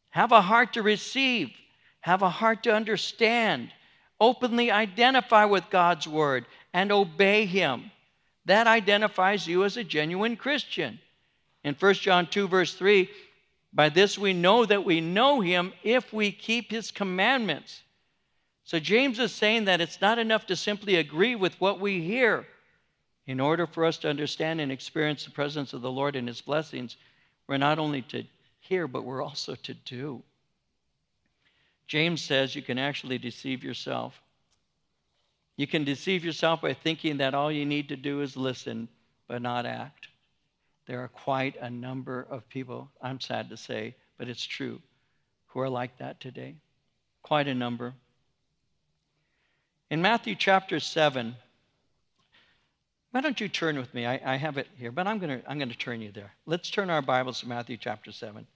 [0.09, 1.51] Have a heart to receive,
[2.01, 3.71] have a heart to understand,
[4.19, 7.91] openly identify with God's word, and obey him.
[8.47, 10.99] That identifies you as a genuine Christian.
[11.63, 13.11] In 1 John 2, verse 3,
[13.75, 17.83] by this we know that we know him if we keep his commandments.
[18.65, 22.47] So James is saying that it's not enough to simply agree with what we hear.
[23.27, 26.41] In order for us to understand and experience the presence of the Lord and his
[26.41, 26.97] blessings,
[27.47, 28.25] we're not only to
[28.61, 30.23] hear, but we're also to do.
[31.87, 34.21] James says you can actually deceive yourself.
[35.57, 38.89] You can deceive yourself by thinking that all you need to do is listen
[39.29, 40.09] but not act.
[40.87, 44.81] There are quite a number of people, I'm sad to say, but it's true,
[45.49, 46.57] who are like that today.
[47.23, 47.95] Quite a number.
[49.91, 51.37] In Matthew chapter 7,
[53.13, 54.07] why don't you turn with me?
[54.07, 56.33] I, I have it here, but I'm going to I'm going to turn you there.
[56.47, 58.47] Let's turn our Bibles to Matthew chapter 7.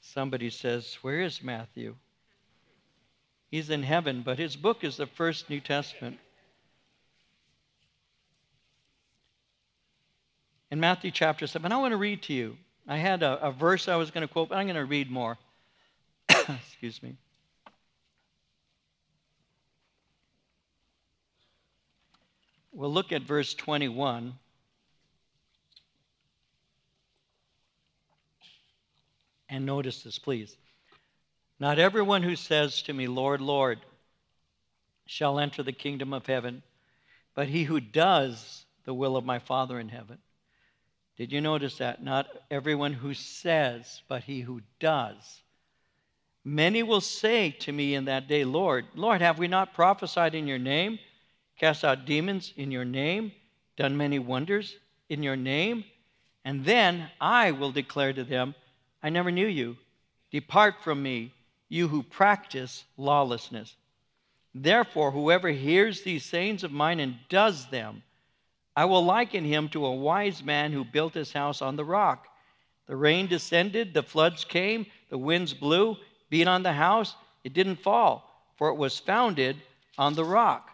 [0.00, 1.94] Somebody says, Where is Matthew?
[3.50, 6.18] He's in heaven, but his book is the first New Testament.
[10.70, 12.56] In Matthew chapter 7, I want to read to you.
[12.86, 15.10] I had a, a verse I was going to quote, but I'm going to read
[15.10, 15.36] more.
[16.28, 17.16] Excuse me.
[22.80, 24.32] We'll look at verse 21.
[29.50, 30.56] And notice this, please.
[31.58, 33.80] Not everyone who says to me, Lord, Lord,
[35.04, 36.62] shall enter the kingdom of heaven,
[37.34, 40.16] but he who does the will of my Father in heaven.
[41.18, 42.02] Did you notice that?
[42.02, 45.42] Not everyone who says, but he who does.
[46.46, 50.46] Many will say to me in that day, Lord, Lord, have we not prophesied in
[50.46, 50.98] your name,
[51.60, 53.30] cast out demons in your name,
[53.76, 54.76] done many wonders
[55.10, 55.84] in your name?
[56.42, 58.54] And then I will declare to them,
[59.02, 59.76] I never knew you.
[60.30, 61.34] Depart from me,
[61.68, 63.76] you who practice lawlessness.
[64.54, 68.02] Therefore, whoever hears these sayings of mine and does them,
[68.74, 72.26] I will liken him to a wise man who built his house on the rock.
[72.86, 75.98] The rain descended, the floods came, the winds blew,
[76.30, 77.14] beat on the house.
[77.44, 79.56] It didn't fall, for it was founded
[79.98, 80.70] on the rock.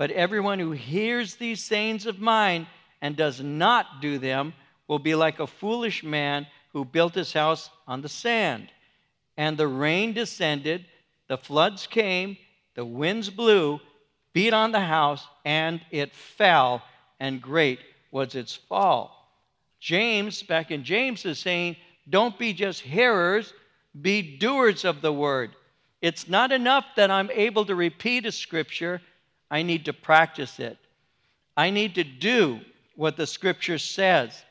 [0.00, 2.66] But everyone who hears these sayings of mine
[3.02, 4.54] and does not do them
[4.88, 8.72] will be like a foolish man who built his house on the sand.
[9.36, 10.86] And the rain descended,
[11.28, 12.38] the floods came,
[12.76, 13.78] the winds blew,
[14.32, 16.82] beat on the house, and it fell,
[17.20, 19.30] and great was its fall.
[19.80, 21.76] James, back in James, is saying,
[22.08, 23.52] don't be just hearers,
[24.00, 25.50] be doers of the word.
[26.00, 29.02] It's not enough that I'm able to repeat a scripture,
[29.50, 30.78] I need to practice it.
[31.56, 32.60] I need to do
[32.96, 34.42] what the scripture says.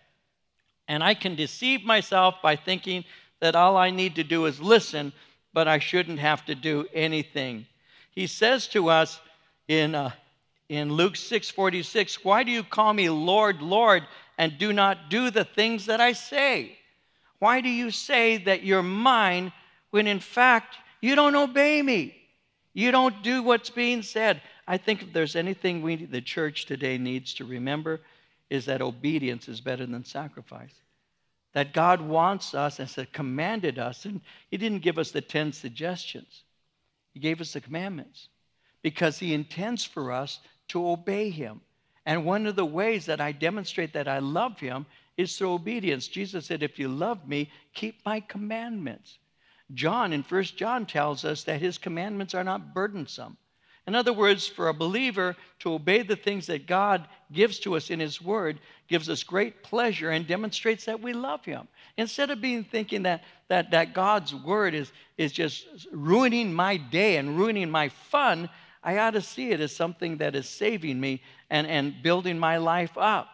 [0.87, 3.05] And I can deceive myself by thinking
[3.39, 5.13] that all I need to do is listen,
[5.53, 7.65] but I shouldn't have to do anything.
[8.11, 9.19] He says to us
[9.67, 10.11] in, uh,
[10.67, 14.05] in Luke 6:46, "Why do you call me Lord, Lord,
[14.37, 16.77] and do not do the things that I say?
[17.39, 19.53] Why do you say that you're mine
[19.91, 22.15] when in fact you don't obey me?
[22.73, 26.99] You don't do what's being said." I think if there's anything we the church today
[26.99, 28.01] needs to remember
[28.51, 30.75] is that obedience is better than sacrifice.
[31.53, 36.43] That God wants us and commanded us, and He didn't give us the 10 suggestions,
[37.15, 38.29] He gave us the commandments
[38.83, 41.61] because He intends for us to obey Him.
[42.05, 44.85] And one of the ways that I demonstrate that I love Him
[45.17, 46.07] is through obedience.
[46.07, 49.17] Jesus said, If you love me, keep my commandments.
[49.73, 53.35] John in First John tells us that his commandments are not burdensome.
[53.89, 57.89] In other words, for a believer to obey the things that God gives to us
[57.89, 61.67] in His Word gives us great pleasure and demonstrates that we love Him.
[61.97, 67.17] Instead of being thinking that, that, that God's Word is, is just ruining my day
[67.17, 68.47] and ruining my fun,
[68.83, 72.57] I ought to see it as something that is saving me and, and building my
[72.57, 73.27] life up.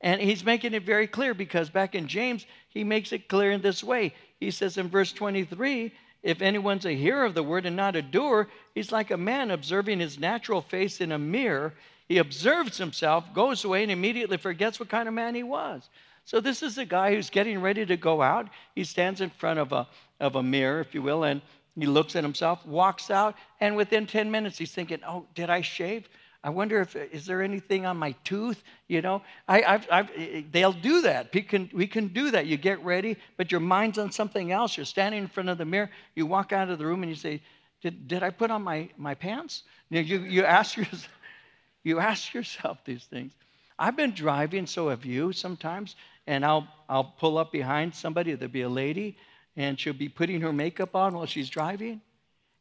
[0.00, 3.60] And he's making it very clear because back in James, he makes it clear in
[3.60, 4.14] this way.
[4.40, 8.02] He says in verse 23 if anyone's a hearer of the word and not a
[8.02, 11.74] doer, he's like a man observing his natural face in a mirror.
[12.08, 15.88] He observes himself, goes away, and immediately forgets what kind of man he was.
[16.24, 18.48] So, this is a guy who's getting ready to go out.
[18.74, 19.86] He stands in front of a,
[20.20, 21.40] of a mirror, if you will, and
[21.78, 25.60] he looks at himself, walks out, and within 10 minutes, he's thinking, Oh, did I
[25.60, 26.08] shave?
[26.48, 28.62] I wonder if uh, is there anything on my tooth?
[28.86, 31.28] You know, I, I've, I've, they'll do that.
[31.34, 32.46] We can, we can do that.
[32.46, 34.74] You get ready, but your mind's on something else.
[34.74, 35.90] You're standing in front of the mirror.
[36.14, 37.42] You walk out of the room and you say,
[37.82, 41.10] "Did, did I put on my, my pants?" You, you, you ask yourself,
[41.84, 43.34] you ask yourself these things.
[43.78, 45.96] I've been driving, so have you sometimes,
[46.26, 48.32] and I'll I'll pull up behind somebody.
[48.32, 49.18] There'll be a lady,
[49.54, 52.00] and she'll be putting her makeup on while she's driving,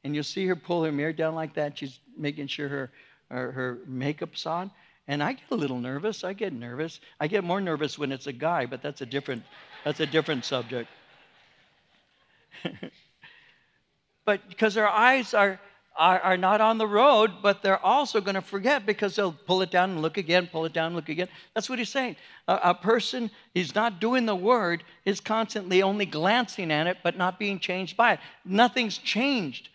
[0.04, 1.78] and you'll see her pull her mirror down like that.
[1.78, 2.92] She's making sure her
[3.30, 4.72] her, her makeup's on.
[5.08, 6.24] And I get a little nervous.
[6.24, 7.00] I get nervous.
[7.20, 9.44] I get more nervous when it's a guy, but that's a different,
[9.86, 10.90] that's a different subject.
[14.26, 15.60] but because their eyes are,
[15.96, 19.62] are, are, not on the road, but they're also going to forget because they'll pull
[19.62, 21.30] it down and look again, pull it down, look again.
[21.54, 22.18] That's what he's saying.
[22.48, 27.18] A, a person, he's not doing the word, is constantly only glancing at it, but
[27.18, 28.20] not being changed by it.
[28.44, 29.70] Nothing's changed.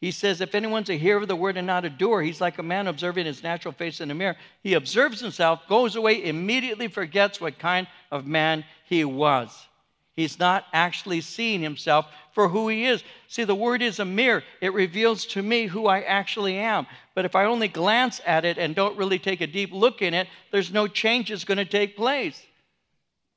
[0.00, 2.58] He says, If anyone's a hearer of the word and not a doer, he's like
[2.58, 4.36] a man observing his natural face in a mirror.
[4.62, 9.66] He observes himself, goes away, immediately forgets what kind of man he was.
[10.14, 13.04] He's not actually seeing himself for who he is.
[13.28, 14.42] See, the word is a mirror.
[14.62, 16.86] It reveals to me who I actually am.
[17.14, 20.14] But if I only glance at it and don't really take a deep look in
[20.14, 22.42] it, there's no change that's going to take place.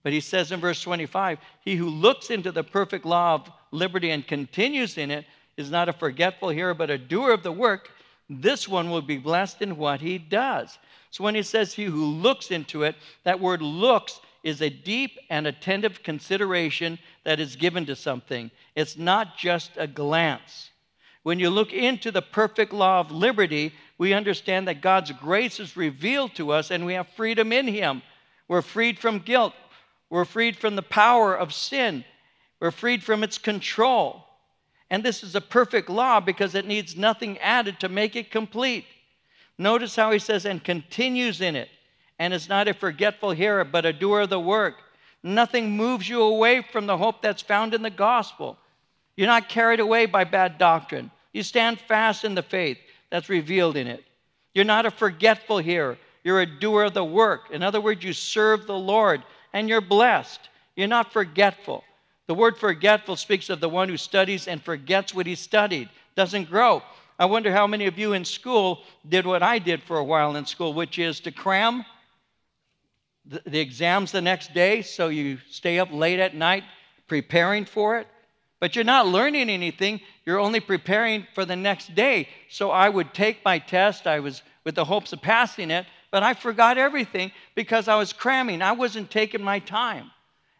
[0.03, 4.12] But he says in verse 25, He who looks into the perfect law of liberty
[4.12, 5.26] and continues in it
[5.60, 7.91] is not a forgetful hearer, but a doer of the work.
[8.30, 10.78] This one will be blessed in what he does.
[11.12, 15.18] So when he says he who looks into it, that word looks is a deep
[15.30, 18.51] and attentive consideration that is given to something.
[18.76, 20.70] It's not just a glance.
[21.24, 25.76] When you look into the perfect law of liberty, we understand that God's grace is
[25.76, 28.01] revealed to us and we have freedom in Him.
[28.47, 29.53] We're freed from guilt,
[30.10, 32.05] we're freed from the power of sin,
[32.62, 34.26] we're freed from its control.
[34.90, 38.86] And this is a perfect law because it needs nothing added to make it complete.
[39.58, 41.70] Notice how he says, and continues in it
[42.18, 44.76] and is not a forgetful hearer, but a doer of the work.
[45.24, 48.58] Nothing moves you away from the hope that's found in the gospel.
[49.16, 51.12] You're not carried away by bad doctrine.
[51.34, 52.78] You stand fast in the faith
[53.10, 54.04] that's revealed in it.
[54.54, 57.52] You're not a forgetful hearer, you're a doer of the work.
[57.52, 59.24] In other words, you serve the Lord
[59.54, 60.50] and you're blessed.
[60.76, 61.84] You're not forgetful.
[62.30, 66.48] The word forgetful speaks of the one who studies and forgets what he studied, doesn't
[66.48, 66.84] grow.
[67.18, 70.36] I wonder how many of you in school did what I did for a while
[70.36, 71.84] in school, which is to cram
[73.26, 76.66] the, the exam's the next day, so you stay up late at night
[77.08, 78.06] preparing for it.
[78.60, 82.28] But you're not learning anything, you're only preparing for the next day.
[82.48, 86.22] So I would take my test, I was with the hopes of passing it, but
[86.22, 88.62] I forgot everything because I was cramming.
[88.62, 90.12] I wasn't taking my time.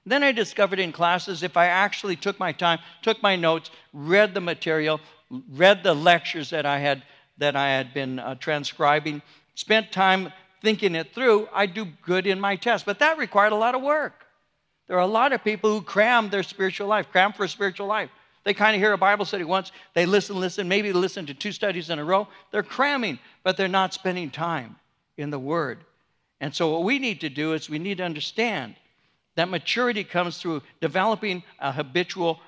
[0.10, 4.34] Then I discovered in classes if I actually took my time, took my notes, read
[4.34, 5.00] the material,
[5.52, 7.04] read the lectures that I had
[7.38, 9.22] that I had been uh, transcribing,
[9.54, 10.34] spent time
[10.64, 12.88] thinking it through, I'd do good in my test.
[12.88, 14.26] But that required a lot of work.
[14.88, 17.86] There are a lot of people who cram their spiritual life, cram for a spiritual
[17.86, 18.10] life.
[18.44, 21.52] They kind of hear a Bible study once, they listen, listen, maybe listen to two
[21.52, 22.28] studies in a row.
[22.50, 24.76] They're cramming, but they're not spending time
[25.18, 25.78] in the Word.
[26.42, 28.76] And so, what we need to do is we need to understand
[29.40, 32.42] that maturity comes through developing a habitual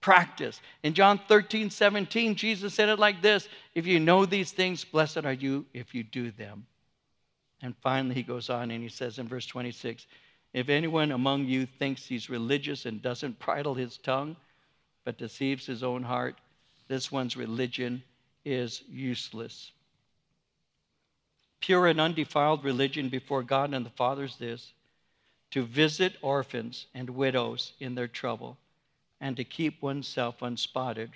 [0.00, 0.60] practice.
[0.82, 5.24] In John 13, 17, Jesus said it like this If you know these things, blessed
[5.24, 6.66] are you if you do them.
[7.62, 10.08] And finally, he goes on and he says in verse 26
[10.52, 14.34] If anyone among you thinks he's religious and doesn't bridle his tongue,
[15.04, 16.40] but deceives his own heart,
[16.88, 18.02] this one's religion
[18.44, 19.70] is useless.
[21.60, 24.72] Pure and undefiled religion before God and the Father is this
[25.52, 28.58] to visit orphans and widows in their trouble,
[29.20, 31.10] and to keep oneself unspotted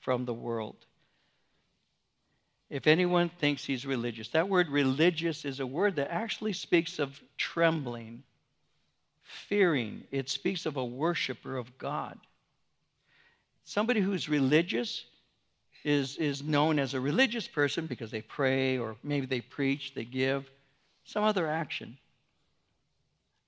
[0.00, 0.76] from the world
[2.70, 4.28] if anyone thinks he's religious.
[4.28, 8.22] That word religious is a word that actually speaks of trembling,
[9.22, 10.04] fearing.
[10.12, 12.16] It speaks of a worshiper of God.
[13.64, 15.04] Somebody who's religious
[15.82, 20.04] is, is known as a religious person because they pray or maybe they preach, they
[20.04, 20.48] give,
[21.04, 21.98] some other action.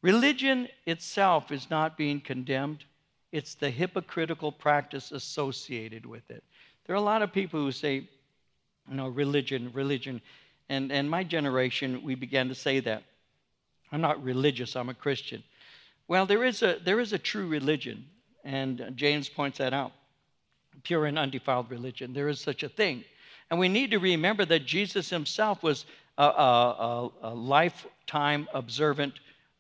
[0.03, 2.85] Religion itself is not being condemned,
[3.31, 6.43] it's the hypocritical practice associated with it.
[6.87, 8.09] There are a lot of people who say,
[8.91, 10.21] you know, religion, religion.
[10.69, 13.05] And, and my generation, we began to say that.
[13.93, 15.43] I'm not religious, I'm a Christian.
[16.09, 18.05] Well, there is a, there is a true religion,
[18.45, 19.93] and James points that out
[20.83, 22.13] pure and undefiled religion.
[22.13, 23.05] There is such a thing.
[23.51, 25.85] And we need to remember that Jesus himself was
[26.19, 29.15] a, a, a lifetime observant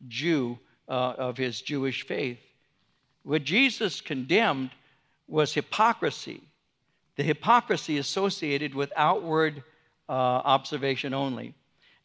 [0.08, 2.38] Jew uh, of his Jewish faith.
[3.22, 4.70] What Jesus condemned
[5.28, 6.42] was hypocrisy
[7.16, 9.62] the hypocrisy associated with outward
[10.08, 11.54] uh, observation only.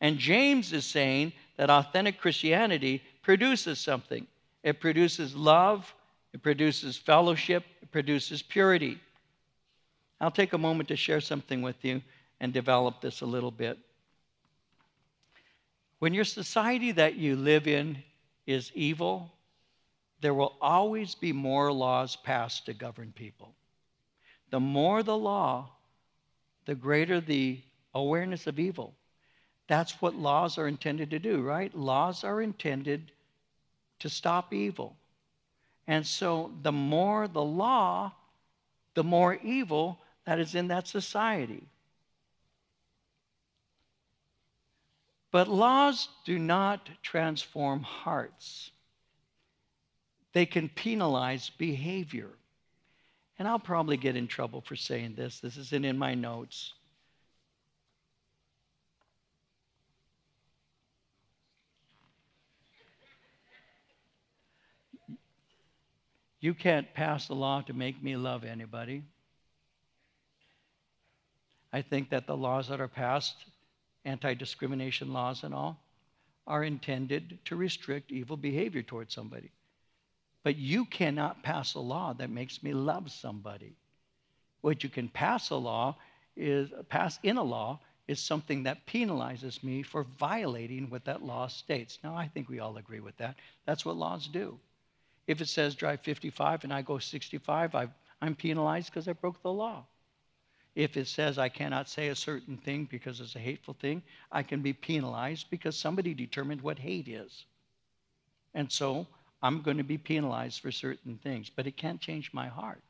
[0.02, 4.28] And James is saying that authentic Christianity produces something
[4.64, 5.94] it produces love,
[6.34, 9.00] it produces fellowship, it produces purity.
[10.20, 12.02] I'll take a moment to share something with you
[12.42, 13.78] and develop this a little bit.
[16.00, 18.04] When your society that you live in
[18.46, 19.34] is evil,
[20.22, 23.54] there will always be more laws passed to govern people
[24.50, 25.70] the more the law,
[26.66, 27.62] the greater the
[27.94, 28.94] awareness of evil.
[29.68, 31.74] That's what laws are intended to do, right?
[31.76, 33.12] Laws are intended
[34.00, 34.96] to stop evil.
[35.88, 38.14] And so the more the law,
[38.94, 41.64] the more evil that is in that society.
[45.38, 48.72] But laws do not transform hearts,
[50.34, 52.32] they can penalize behavior.
[53.38, 55.40] And I'll probably get in trouble for saying this.
[55.40, 56.74] This isn't in my notes.
[66.40, 69.04] You can't pass a law to make me love anybody.
[71.72, 73.36] I think that the laws that are passed,
[74.08, 75.80] anti discrimination laws and all,
[76.48, 79.52] are intended to restrict evil behavior towards somebody.
[80.44, 83.76] But you cannot pass a law that makes me love somebody.
[84.62, 85.98] What you can pass a law
[86.36, 91.48] is pass in a law is something that penalizes me for violating what that law
[91.48, 92.00] states.
[92.04, 93.36] Now I think we all agree with that.
[93.66, 94.58] That's what laws do.
[95.28, 97.88] If it says drive 55 and I go 65, i
[98.22, 99.86] am penalized because I broke the law.
[100.78, 104.44] If it says I cannot say a certain thing because it's a hateful thing, I
[104.44, 107.46] can be penalized because somebody determined what hate is.
[108.54, 109.08] And so
[109.42, 112.84] I'm going to be penalized for certain things, but it can't change my heart.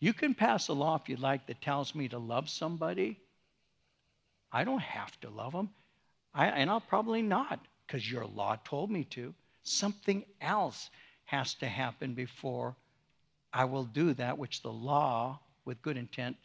[0.00, 3.20] You can pass a law if you like that tells me to love somebody.
[4.50, 5.70] I don't have to love them.
[6.34, 9.32] I, and I'll probably not because your law told me to.
[9.62, 10.90] Something else
[11.26, 12.74] has to happen before
[13.52, 16.36] I will do that which the law with good intent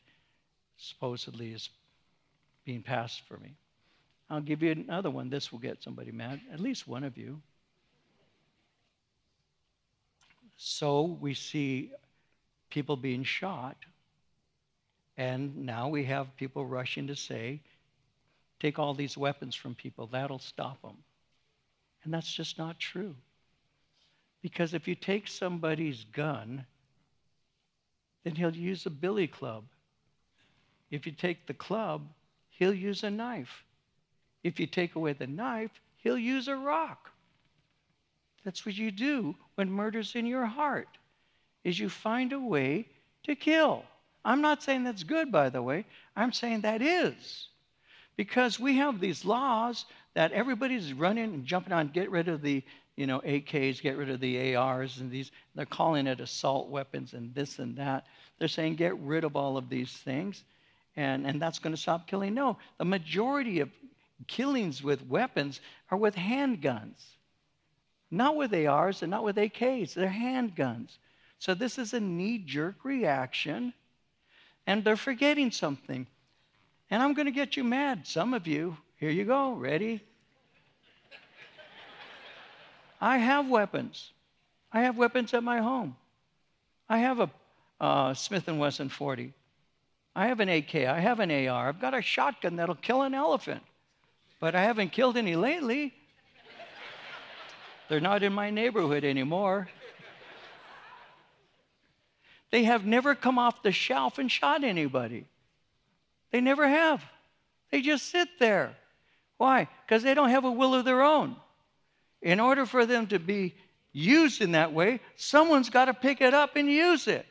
[0.77, 1.69] supposedly is
[2.65, 3.55] being passed for me.
[4.29, 5.29] I'll give you another one.
[5.29, 7.41] This will get somebody mad, at least one of you.
[10.57, 11.91] So we see
[12.69, 13.77] people being shot,
[15.17, 17.61] and now we have people rushing to say,
[18.59, 20.97] take all these weapons from people, that'll stop them.
[22.03, 23.15] And that's just not true.
[24.41, 26.65] Because if you take somebody's gun
[28.27, 29.63] then he'll use a billy club.
[30.91, 32.05] If you take the club,
[32.49, 33.63] he'll use a knife.
[34.43, 37.09] If you take away the knife, he'll use a rock.
[38.43, 40.89] That's what you do when murder's in your heart.
[41.63, 42.89] Is you find a way
[43.23, 43.85] to kill.
[44.25, 45.85] I'm not saying that's good by the way.
[46.13, 47.47] I'm saying that is.
[48.17, 52.61] Because we have these laws that everybody's running and jumping on get rid of the
[52.97, 57.13] you know, AKs, get rid of the ARs, and these, they're calling it assault weapons
[57.13, 58.07] and this and that.
[58.39, 60.43] They're saying get rid of all of these things,
[60.95, 62.33] and, and that's going to stop killing.
[62.33, 63.69] No, the majority of
[64.25, 67.05] killings with weapons are with handguns,
[68.09, 69.93] not with ARs and not with AKs.
[69.93, 70.97] They're handguns.
[71.37, 73.73] So this is a knee jerk reaction,
[74.65, 76.07] and they're forgetting something.
[76.89, 78.75] And I'm going to get you mad, some of you.
[78.95, 79.53] Here you go.
[79.53, 80.01] Ready?
[82.99, 84.11] I have weapons.
[84.71, 85.95] I have weapons at my home.
[86.89, 87.29] I have a
[87.79, 89.33] uh, Smith & Wesson 40.
[90.15, 90.75] I have an AK.
[90.75, 91.69] I have an AR.
[91.69, 93.61] I've got a shotgun that'll kill an elephant.
[94.39, 95.93] But I haven't killed any lately.
[97.89, 99.69] They're not in my neighborhood anymore.
[102.51, 105.25] They have never come off the shelf and shot anybody.
[106.31, 107.03] They never have.
[107.71, 108.75] They just sit there.
[109.37, 109.67] Why?
[109.85, 111.35] Because they don't have a will of their own.
[112.27, 113.55] In order for them to be
[113.93, 117.25] used in that way, someone's got to pick it up and use it.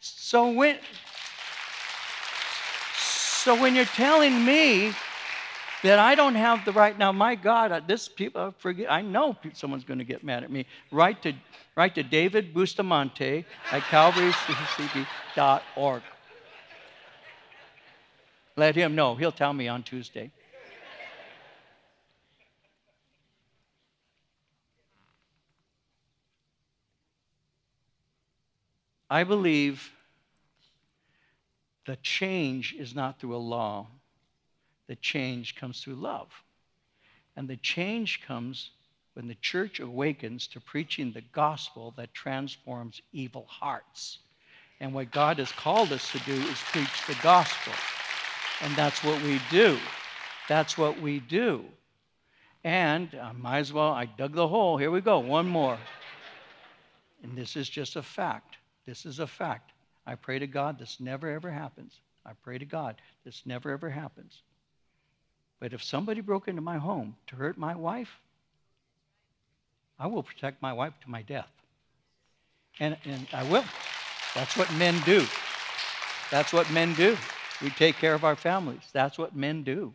[0.00, 0.78] So when
[2.96, 4.94] so when you're telling me
[5.82, 8.90] that I don't have the right now, my God, uh, this people forget.
[8.90, 10.64] I know someone's going to get mad at me.
[10.90, 11.34] Write to
[11.76, 16.02] write to David Bustamante at CalvaryCCV.org.
[18.56, 19.14] Let him know.
[19.14, 20.32] He'll tell me on Tuesday.
[29.10, 29.90] I believe
[31.86, 33.86] the change is not through a law,
[34.86, 36.28] the change comes through love.
[37.36, 38.70] And the change comes
[39.14, 44.18] when the church awakens to preaching the gospel that transforms evil hearts.
[44.80, 47.72] And what God has called us to do is preach the gospel.
[48.62, 49.78] And that's what we do.
[50.48, 51.64] That's what we do.
[52.64, 54.76] And I might as well, I dug the hole.
[54.76, 55.78] Here we go, one more.
[57.22, 58.57] And this is just a fact.
[58.88, 59.72] This is a fact.
[60.06, 62.00] I pray to God this never ever happens.
[62.24, 64.40] I pray to God this never ever happens.
[65.60, 68.08] But if somebody broke into my home to hurt my wife,
[69.98, 71.50] I will protect my wife to my death.
[72.80, 73.64] And, and I will.
[74.34, 75.26] That's what men do.
[76.30, 77.14] That's what men do.
[77.60, 78.88] We take care of our families.
[78.94, 79.92] That's what men do.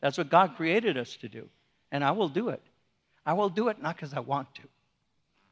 [0.00, 1.50] That's what God created us to do.
[1.90, 2.62] And I will do it.
[3.26, 4.62] I will do it not because I want to,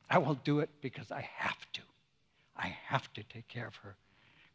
[0.08, 1.82] I will do it because I have to.
[2.60, 3.96] I have to take care of her.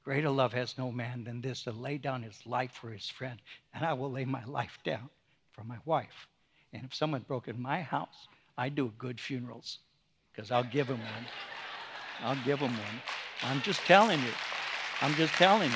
[0.03, 3.39] Greater love has no man than this to lay down his life for his friend.
[3.73, 5.09] And I will lay my life down
[5.51, 6.27] for my wife.
[6.73, 8.27] And if someone broke in my house,
[8.57, 9.79] I do good funerals
[10.31, 11.25] because I'll give him one.
[12.21, 13.01] I'll give them one.
[13.43, 14.33] I'm just telling you.
[15.01, 15.71] I'm just telling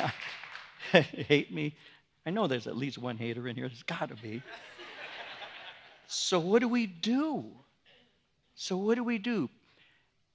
[0.00, 0.04] you.
[1.02, 1.76] Hate me?
[2.26, 3.68] I know there's at least one hater in here.
[3.68, 4.42] There's got to be.
[6.06, 7.44] So, what do we do?
[8.54, 9.48] So, what do we do?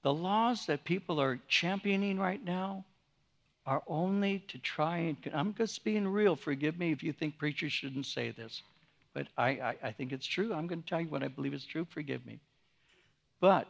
[0.01, 2.85] The laws that people are championing right now
[3.65, 5.17] are only to try and.
[5.33, 6.35] I'm just being real.
[6.35, 8.63] Forgive me if you think preachers shouldn't say this,
[9.13, 10.53] but I, I, I think it's true.
[10.53, 11.85] I'm going to tell you what I believe is true.
[11.89, 12.39] Forgive me.
[13.41, 13.67] But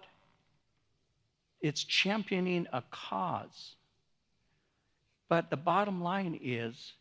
[1.61, 3.75] it's championing a cause.
[5.27, 6.93] But the bottom line is,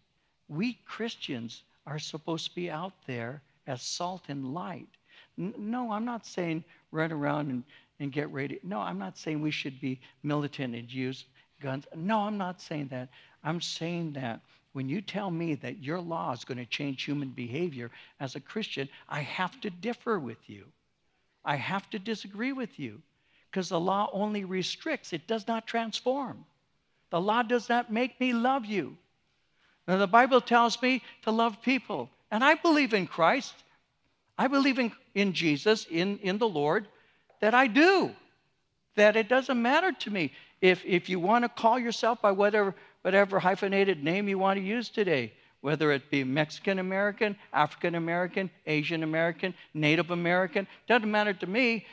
[0.48, 4.88] we Christians are supposed to be out there as salt and light.
[5.36, 7.62] No, I'm not saying run around and,
[8.01, 8.61] and get ready.
[8.62, 11.24] No, I'm not saying we should be militant and use
[11.61, 11.86] guns.
[11.94, 13.09] No, I'm not saying that.
[13.44, 14.40] I'm saying that
[14.72, 17.90] when you tell me that your law is going to change human behavior
[18.20, 20.64] as a Christian, I have to differ with you.
[21.44, 23.01] I have to disagree with you
[23.51, 26.44] because the law only restricts, it does not transform.
[27.11, 28.96] The law does not make me love you.
[29.86, 33.55] Now, the Bible tells me to love people, and I believe in Christ.
[34.36, 36.86] I believe in, in Jesus, in, in the Lord,
[37.41, 38.11] that I do.
[38.97, 40.32] That it doesn't matter to me.
[40.61, 44.64] If, if you want to call yourself by whatever, whatever hyphenated name you want to
[44.64, 51.32] use today, whether it be Mexican American, African American, Asian American, Native American, doesn't matter
[51.32, 51.86] to me.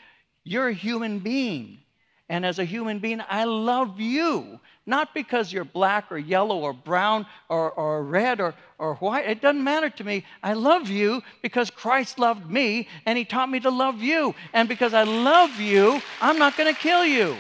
[0.43, 1.80] You're a human being.
[2.28, 4.59] And as a human being, I love you.
[4.88, 9.28] Not because you're black or yellow or brown or, or red or, or white.
[9.28, 10.26] It doesn't matter to me.
[10.43, 14.34] I love you because Christ loved me and He taught me to love you.
[14.53, 17.36] And because I love you, I'm not going to kill you.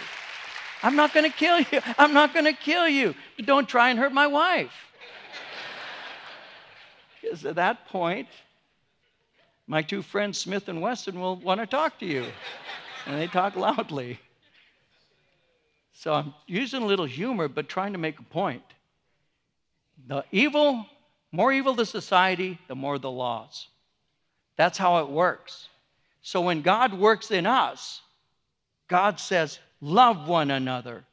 [0.83, 1.81] I'm not going to kill you.
[1.97, 3.15] I'm not going to kill you.
[3.37, 4.73] But don't try and hurt my wife.
[7.21, 8.27] Because at that point,
[9.65, 12.25] my two friends, Smith and Wesson, will want to talk to you.
[13.07, 14.19] And they talk loudly.
[15.97, 18.61] So I'm using a little humor, but trying to make a point.
[20.07, 20.85] The evil,
[21.31, 23.69] more evil the society, the more the laws.
[24.57, 25.69] That's how it works.
[26.21, 28.01] So when God works in us,
[28.89, 31.05] God says, love one another.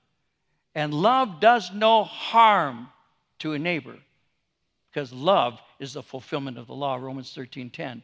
[0.74, 2.88] And love does no harm
[3.38, 3.96] to a neighbor
[4.90, 8.02] because love is the fulfillment of the law, Romans 13 10.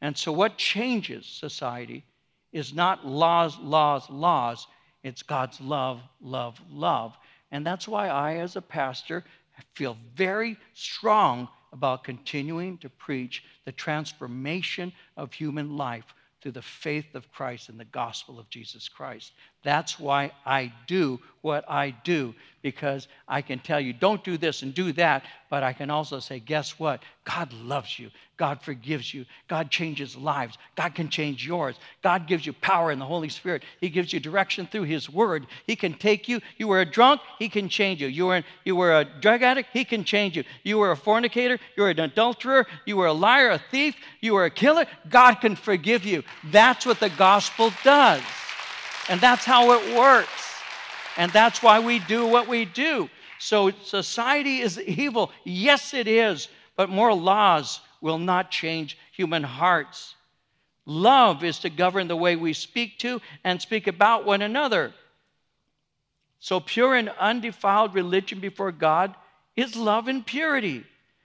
[0.00, 2.04] And so, what changes society
[2.52, 4.66] is not laws, laws, laws.
[5.02, 7.16] It's God's love, love, love.
[7.50, 9.24] And that's why I, as a pastor,
[9.74, 17.14] feel very strong about continuing to preach the transformation of human life through the faith
[17.14, 19.32] of Christ and the gospel of Jesus Christ.
[19.64, 24.62] That's why I do what I do, because I can tell you, don't do this
[24.62, 27.02] and do that, but I can also say, guess what?
[27.24, 28.10] God loves you.
[28.36, 29.24] God forgives you.
[29.48, 30.58] God changes lives.
[30.76, 31.76] God can change yours.
[32.02, 33.62] God gives you power in the Holy Spirit.
[33.80, 35.46] He gives you direction through His Word.
[35.66, 36.40] He can take you.
[36.56, 38.08] You were a drunk, He can change you.
[38.08, 40.44] You were, you were a drug addict, He can change you.
[40.62, 44.34] You were a fornicator, you were an adulterer, you were a liar, a thief, you
[44.34, 44.86] were a killer.
[45.08, 46.22] God can forgive you.
[46.44, 48.22] That's what the gospel does.
[49.08, 50.54] And that's how it works.
[51.16, 53.08] And that's why we do what we do.
[53.38, 55.30] So society is evil.
[55.44, 56.48] Yes, it is.
[56.76, 60.14] But more laws will not change human hearts.
[60.86, 64.94] Love is to govern the way we speak to and speak about one another.
[66.40, 69.14] So, pure and undefiled religion before God
[69.56, 70.84] is love and purity.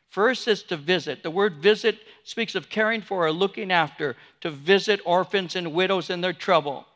[0.09, 1.23] First is to visit.
[1.23, 6.09] The word visit speaks of caring for or looking after, to visit orphans and widows
[6.09, 6.88] in their trouble.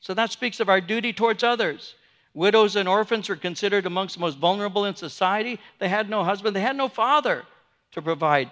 [0.00, 1.94] So that speaks of our duty towards others.
[2.32, 5.58] Widows and orphans were considered amongst the most vulnerable in society.
[5.78, 7.44] They had no husband, they had no father
[7.92, 8.50] to provide,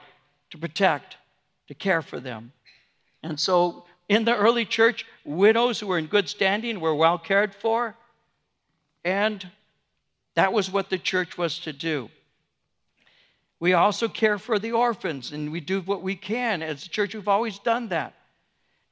[0.51, 1.17] to protect,
[1.69, 2.53] to care for them.
[3.23, 7.55] And so in the early church, widows who were in good standing were well cared
[7.55, 7.95] for.
[9.05, 9.47] And
[10.35, 12.11] that was what the church was to do.
[13.61, 16.63] We also care for the orphans, and we do what we can.
[16.63, 18.15] As a church, we've always done that.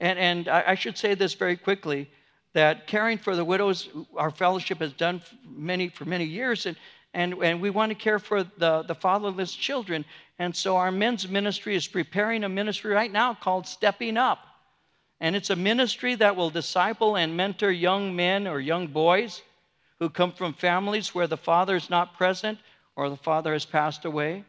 [0.01, 2.11] And, and I should say this very quickly
[2.57, 6.75] that caring for the widows, our fellowship has done for many, for many years, and,
[7.13, 10.07] and, and we want to care for the, the fatherless children.
[10.39, 14.39] And so our men's ministry is preparing a ministry right now called Stepping Up.
[15.21, 19.43] And it's a ministry that will disciple and mentor young men or young boys
[19.99, 22.59] who come from families where the father is not present
[22.97, 24.45] or the father has passed away.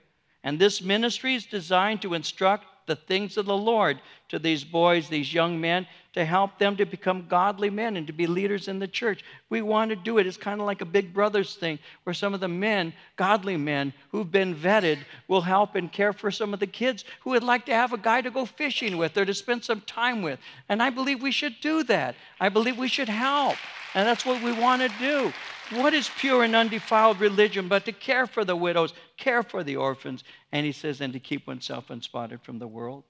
[0.45, 5.07] And this ministry is designed to instruct the things of the Lord to these boys,
[5.07, 8.79] these young men, to help them to become godly men and to be leaders in
[8.79, 9.23] the church.
[9.49, 10.25] We want to do it.
[10.25, 13.93] It's kind of like a big brothers thing where some of the men, godly men
[14.09, 17.67] who've been vetted, will help and care for some of the kids who would like
[17.67, 20.39] to have a guy to go fishing with or to spend some time with.
[20.69, 22.15] And I believe we should do that.
[22.39, 23.57] I believe we should help.
[23.97, 25.33] And that's what we want to do.
[25.71, 29.77] What is pure and undefiled religion but to care for the widows, care for the
[29.77, 33.05] orphans, and he says, and to keep oneself unspotted from the world?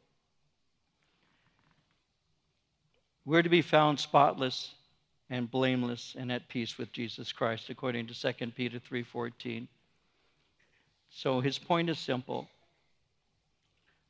[3.26, 4.76] We're to be found spotless
[5.30, 9.68] and blameless and at peace with Jesus Christ, according to 2 Peter 3:14.
[11.10, 12.48] So his point is simple.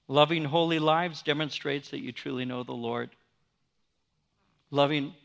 [0.07, 3.09] Loving holy lives demonstrates that you truly know the Lord.
[4.69, 5.15] Loving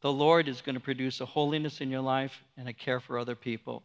[0.00, 3.18] the Lord is going to produce a holiness in your life and a care for
[3.18, 3.82] other people.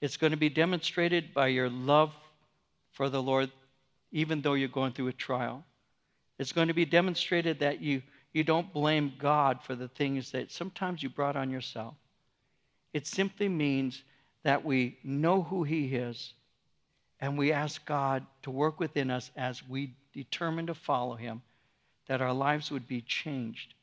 [0.00, 2.12] It's going to be demonstrated by your love
[2.92, 3.50] for the Lord,
[4.12, 5.64] even though you're going through a trial.
[6.38, 10.52] It's going to be demonstrated that you, you don't blame God for the things that
[10.52, 11.94] sometimes you brought on yourself.
[12.92, 14.02] It simply means
[14.44, 16.32] that we know who He is
[17.18, 21.42] and we ask God to work within us as we determine to follow Him,
[22.06, 23.74] that our lives would be changed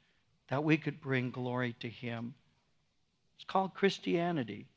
[0.54, 2.36] that we could bring glory to Him.
[3.36, 4.68] It's called Christianity.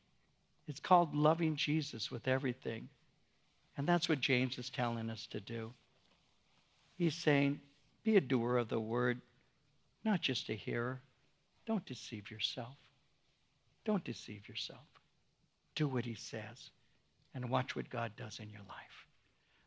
[0.67, 2.89] It's called loving Jesus with everything.
[3.77, 5.75] And that's what James is telling us to do.
[6.97, 7.61] He's saying,
[8.05, 9.21] be a doer of the word,
[10.03, 11.03] not just a hearer.
[11.67, 12.77] Don't deceive yourself.
[13.85, 14.87] Don't deceive yourself.
[15.75, 16.71] Do what he says
[17.35, 19.07] and watch what God does in your life.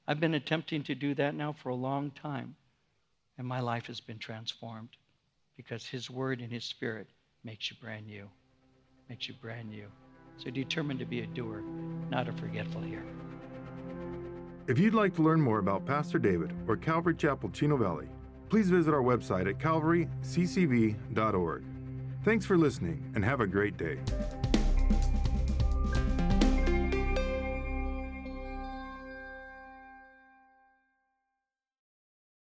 [0.07, 2.55] I've been attempting to do that now for a long time,
[3.38, 4.89] and my life has been transformed
[5.60, 7.07] because His Word and His Spirit
[7.43, 8.30] makes you brand new.
[9.10, 9.88] Makes you brand new.
[10.38, 11.62] So determine to be a doer,
[12.10, 13.03] not a forgetful hearer.
[14.68, 18.07] If you'd like to learn more about Pastor David or Calvary Chapel Chino Valley,
[18.47, 21.64] please visit our website at calvaryccv.org.
[22.24, 23.97] Thanks for listening and have a great day.